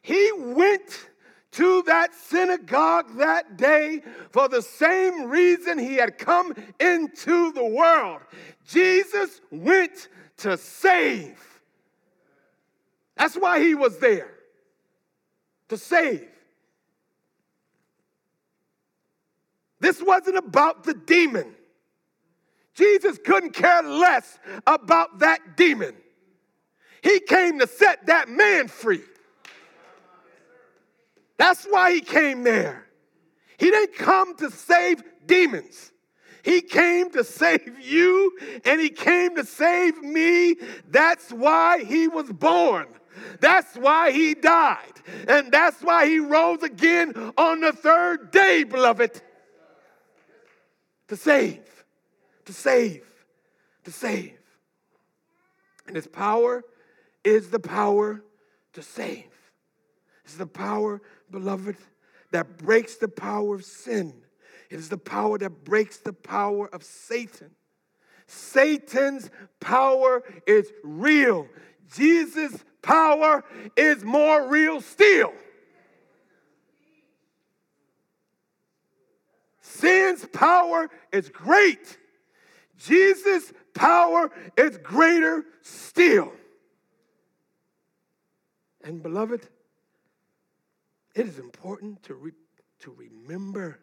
He 0.09 0.33
went 0.35 1.11
to 1.51 1.83
that 1.83 2.15
synagogue 2.15 3.19
that 3.19 3.59
day 3.59 4.01
for 4.31 4.49
the 4.49 4.63
same 4.63 5.29
reason 5.29 5.79
he 5.79 5.97
had 5.97 6.17
come 6.17 6.55
into 6.81 7.53
the 7.53 7.67
world. 7.67 8.23
Jesus 8.67 9.43
went 9.51 10.09
to 10.39 10.57
save. 10.57 11.39
That's 13.19 13.35
why 13.35 13.61
he 13.61 13.75
was 13.75 13.99
there, 13.99 14.31
to 15.69 15.77
save. 15.77 16.27
This 19.79 20.03
wasn't 20.03 20.39
about 20.39 20.85
the 20.85 20.95
demon. 20.95 21.55
Jesus 22.73 23.19
couldn't 23.23 23.53
care 23.53 23.83
less 23.83 24.39
about 24.67 25.19
that 25.19 25.59
demon. 25.59 25.95
He 27.03 27.21
came 27.21 27.59
to 27.59 27.67
set 27.67 28.07
that 28.07 28.31
man 28.31 28.69
free. 28.69 29.03
That's 31.39 31.65
why 31.65 31.93
he 31.93 32.01
came 32.01 32.43
there. 32.43 32.87
He 33.59 33.71
didn't 33.71 33.97
come 33.97 34.37
to 34.37 34.51
save 34.51 35.03
demons. 35.27 35.93
He 36.43 36.61
came 36.61 37.11
to 37.13 37.25
save 37.25 37.79
you 37.81 38.37
and 38.65 38.81
he 38.81 38.91
came 38.91 39.37
to 39.37 39.45
save 39.45 40.03
me. 40.03 40.57
That's 40.89 41.31
why 41.33 41.85
he 41.85 42.09
was 42.09 42.31
born. 42.33 42.87
That's 43.41 43.77
why 43.77 44.13
he 44.13 44.35
died. 44.35 44.93
And 45.27 45.51
that's 45.51 45.83
why 45.83 46.07
he 46.07 46.19
rose 46.19 46.63
again 46.63 47.33
on 47.37 47.61
the 47.61 47.73
third 47.73 48.31
day, 48.31 48.65
beloved. 48.65 49.21
To 51.09 51.17
save, 51.17 51.85
to 52.45 52.53
save, 52.53 53.05
to 53.85 53.91
save. 53.91 54.39
And 55.87 55.97
his 55.97 56.07
power 56.07 56.63
is 57.25 57.51
the 57.51 57.61
power 57.61 58.23
to 58.75 58.83
save. 58.83 59.25
It's 60.25 60.37
the 60.37 60.47
power 60.47 61.01
beloved, 61.31 61.77
that 62.31 62.59
breaks 62.59 62.97
the 62.97 63.09
power 63.09 63.55
of 63.55 63.65
sin. 63.65 64.15
It 64.71 64.79
is 64.79 64.89
the 64.89 64.99
power 64.99 65.39
that 65.39 65.65
breaks 65.65 65.99
the 65.99 66.13
power 66.13 66.69
of 66.75 66.83
Satan. 66.83 67.51
Satan's 68.27 69.31
power 69.61 70.23
is 70.47 70.71
real. 70.85 71.49
Jesus' 71.95 72.63
power 72.83 73.45
is 73.77 74.05
more 74.05 74.47
real 74.49 74.81
still. 74.81 75.33
Sin's 79.63 80.27
power 80.27 80.91
is 81.13 81.29
great. 81.29 81.99
Jesus' 82.79 83.53
power 83.75 84.31
is 84.57 84.77
greater 84.79 85.45
still. 85.63 86.33
And 88.83 89.03
beloved, 89.03 89.49
it 91.19 91.27
is 91.27 91.41
important 91.41 92.01
to, 92.05 92.15
re- 92.15 92.31
to 92.79 92.93
remember, 92.93 93.81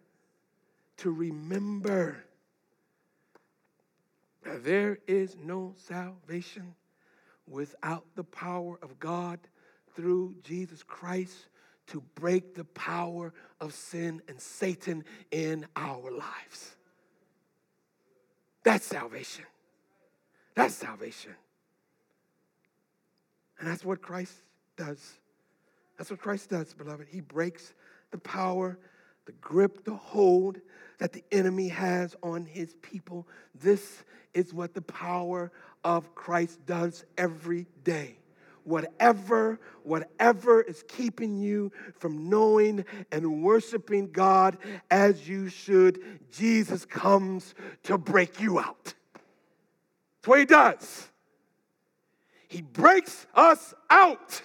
to 0.95 1.11
remember 1.11 2.23
that 4.45 4.63
there 4.63 4.99
is 5.05 5.35
no 5.43 5.73
salvation 5.75 6.75
without 7.45 8.05
the 8.15 8.23
power 8.23 8.79
of 8.81 8.97
God 8.99 9.39
through 9.97 10.35
Jesus 10.43 10.81
Christ 10.81 11.47
to 11.87 12.01
break 12.15 12.55
the 12.55 12.63
power 12.63 13.33
of 13.59 13.73
sin 13.73 14.21
and 14.29 14.39
Satan 14.39 15.03
in 15.29 15.65
our 15.75 16.09
lives. 16.11 16.75
That's 18.63 18.85
salvation. 18.85 19.43
That's 20.55 20.73
salvation. 20.73 21.35
And 23.59 23.67
that's 23.67 23.83
what 23.83 24.01
Christ 24.01 24.35
does. 24.77 25.19
That's 25.97 26.09
what 26.09 26.19
Christ 26.19 26.49
does, 26.49 26.73
beloved. 26.73 27.07
He 27.09 27.21
breaks 27.21 27.73
the 28.11 28.17
power, 28.17 28.77
the 29.25 29.31
grip, 29.33 29.83
the 29.85 29.95
hold 29.95 30.59
that 30.97 31.13
the 31.13 31.23
enemy 31.31 31.67
has 31.69 32.15
on 32.23 32.45
his 32.45 32.73
people. 32.81 33.27
This 33.53 34.03
is 34.33 34.53
what 34.53 34.73
the 34.73 34.81
power 34.81 35.51
of 35.83 36.13
Christ 36.15 36.65
does 36.65 37.05
every 37.17 37.67
day. 37.83 38.17
Whatever, 38.63 39.59
whatever 39.83 40.61
is 40.61 40.83
keeping 40.87 41.37
you 41.37 41.71
from 41.99 42.29
knowing 42.29 42.83
and 43.11 43.43
worshiping 43.43 44.11
God 44.11 44.57
as 44.89 45.29
you 45.29 45.49
should, 45.49 46.01
Jesus 46.31 46.83
comes 46.83 47.53
to 47.83 47.97
break 47.97 48.41
you 48.41 48.59
out. 48.59 48.95
That's 50.15 50.27
what 50.27 50.39
he 50.39 50.45
does. 50.45 51.09
He 52.47 52.61
breaks 52.61 53.27
us 53.35 53.73
out. 53.89 54.41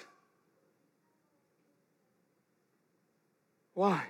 Why? 3.80 4.04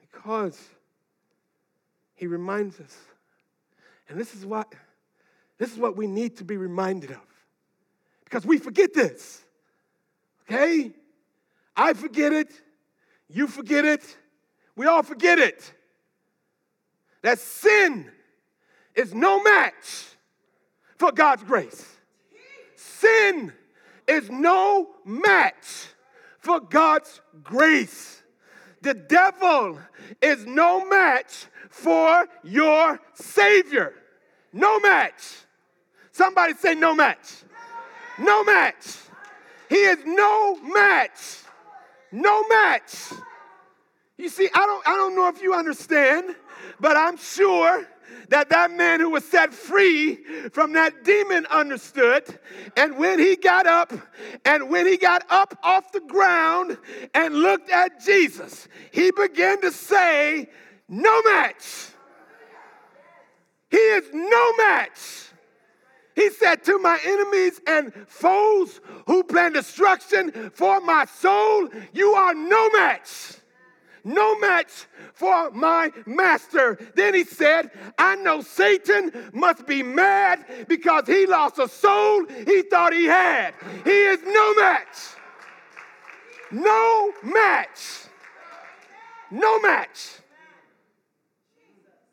Because 0.00 0.56
he 2.14 2.28
reminds 2.28 2.78
us. 2.78 2.96
And 4.08 4.16
this 4.16 4.32
is 4.36 4.46
what 4.46 4.72
this 5.58 5.72
is 5.72 5.76
what 5.76 5.96
we 5.96 6.06
need 6.06 6.36
to 6.36 6.44
be 6.44 6.56
reminded 6.56 7.10
of. 7.10 7.26
Because 8.22 8.46
we 8.46 8.58
forget 8.58 8.94
this. 8.94 9.42
Okay? 10.42 10.92
I 11.74 11.94
forget 11.94 12.32
it. 12.32 12.52
You 13.28 13.48
forget 13.48 13.84
it. 13.84 14.16
We 14.76 14.86
all 14.86 15.02
forget 15.02 15.40
it. 15.40 15.74
That 17.22 17.40
sin 17.40 18.08
is 18.94 19.12
no 19.12 19.42
match 19.42 20.06
for 20.96 21.10
God's 21.10 21.42
grace. 21.42 21.96
Sin 22.76 23.52
is 24.06 24.30
no 24.30 24.90
match 25.04 25.88
for 26.42 26.60
God's 26.60 27.20
grace. 27.42 28.22
The 28.82 28.94
devil 28.94 29.78
is 30.20 30.44
no 30.44 30.84
match 30.84 31.46
for 31.70 32.26
your 32.42 33.00
Savior. 33.14 33.94
No 34.52 34.80
match. 34.80 35.22
Somebody 36.10 36.54
say, 36.54 36.74
no 36.74 36.94
match. 36.94 37.44
No 38.18 38.44
match. 38.44 38.98
He 39.68 39.76
is 39.76 39.98
no 40.04 40.56
match. 40.56 41.38
No 42.10 42.46
match. 42.48 43.12
You 44.18 44.28
see, 44.28 44.48
I 44.52 44.66
don't, 44.66 44.86
I 44.86 44.96
don't 44.96 45.14
know 45.14 45.28
if 45.28 45.40
you 45.40 45.54
understand, 45.54 46.34
but 46.78 46.96
I'm 46.96 47.16
sure 47.16 47.86
that 48.28 48.48
that 48.50 48.70
man 48.70 49.00
who 49.00 49.10
was 49.10 49.24
set 49.24 49.52
free 49.52 50.16
from 50.52 50.72
that 50.72 51.04
demon 51.04 51.46
understood. 51.46 52.38
And 52.76 52.96
when 52.96 53.18
he 53.18 53.36
got 53.36 53.66
up, 53.66 53.92
and 54.44 54.70
when 54.70 54.86
he 54.86 54.96
got 54.96 55.24
up 55.28 55.58
off 55.62 55.92
the 55.92 56.00
ground 56.00 56.78
and 57.14 57.34
looked 57.34 57.70
at 57.70 58.02
Jesus, 58.04 58.68
he 58.90 59.10
began 59.10 59.60
to 59.60 59.70
say, 59.70 60.48
No 60.88 61.22
match. 61.22 61.88
He 63.70 63.76
is 63.76 64.04
no 64.12 64.52
match. 64.56 65.28
He 66.14 66.28
said 66.30 66.62
to 66.64 66.78
my 66.78 66.98
enemies 67.04 67.60
and 67.66 67.92
foes 68.06 68.80
who 69.06 69.24
plan 69.24 69.52
destruction 69.52 70.50
for 70.54 70.80
my 70.80 71.06
soul, 71.06 71.68
You 71.92 72.12
are 72.12 72.34
no 72.34 72.68
match 72.70 73.41
no 74.04 74.38
match 74.38 74.86
for 75.14 75.50
my 75.50 75.90
master. 76.06 76.78
Then 76.94 77.14
he 77.14 77.24
said, 77.24 77.70
I 77.98 78.16
know 78.16 78.40
Satan 78.40 79.30
must 79.32 79.66
be 79.66 79.82
mad 79.82 80.44
because 80.68 81.06
he 81.06 81.26
lost 81.26 81.58
a 81.58 81.68
soul 81.68 82.26
he 82.26 82.62
thought 82.62 82.92
he 82.92 83.04
had. 83.04 83.54
He 83.84 83.90
is 83.90 84.20
no 84.24 84.54
match. 84.54 84.96
No 86.50 87.12
match. 87.22 88.06
No 89.30 89.60
match 89.60 90.18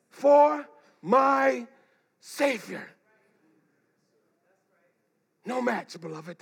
for 0.10 0.66
my 1.02 1.68
Savior. 2.20 2.88
No 5.46 5.62
match, 5.62 6.00
beloved. 6.00 6.38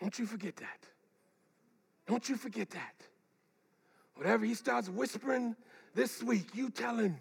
Don't 0.00 0.18
you 0.18 0.26
forget 0.26 0.56
that. 0.56 0.86
Don't 2.06 2.28
you 2.28 2.36
forget 2.36 2.70
that. 2.70 2.94
Whatever 4.16 4.44
he 4.44 4.54
starts 4.54 4.88
whispering 4.88 5.54
this 5.94 6.22
week, 6.22 6.48
you 6.54 6.70
tell 6.70 6.96
him, 6.96 7.18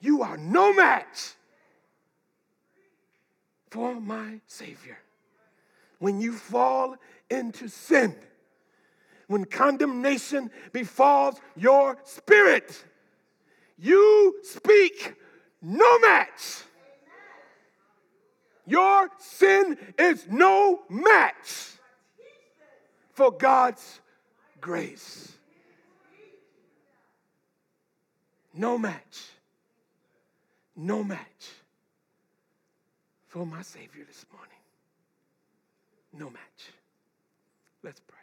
you 0.00 0.22
are 0.22 0.36
no 0.36 0.72
match 0.74 1.34
for 3.70 3.94
my 3.94 4.40
Savior. 4.46 4.98
When 5.98 6.20
you 6.20 6.32
fall 6.32 6.96
into 7.30 7.68
sin, 7.68 8.16
when 9.28 9.44
condemnation 9.44 10.50
befalls 10.72 11.40
your 11.56 11.96
spirit, 12.04 12.84
you 13.78 14.36
speak 14.42 15.14
no 15.62 15.98
match. 16.00 16.64
Your 18.66 19.08
sin 19.18 19.78
is 19.98 20.26
no 20.28 20.80
match 20.88 21.70
for 23.12 23.30
God's 23.30 24.00
grace. 24.60 25.32
No 28.54 28.78
match. 28.78 29.30
No 30.76 31.02
match 31.04 31.50
for 33.28 33.46
my 33.46 33.62
Savior 33.62 34.04
this 34.06 34.24
morning. 34.32 34.50
No 36.12 36.30
match. 36.30 36.72
Let's 37.82 38.00
pray. 38.00 38.21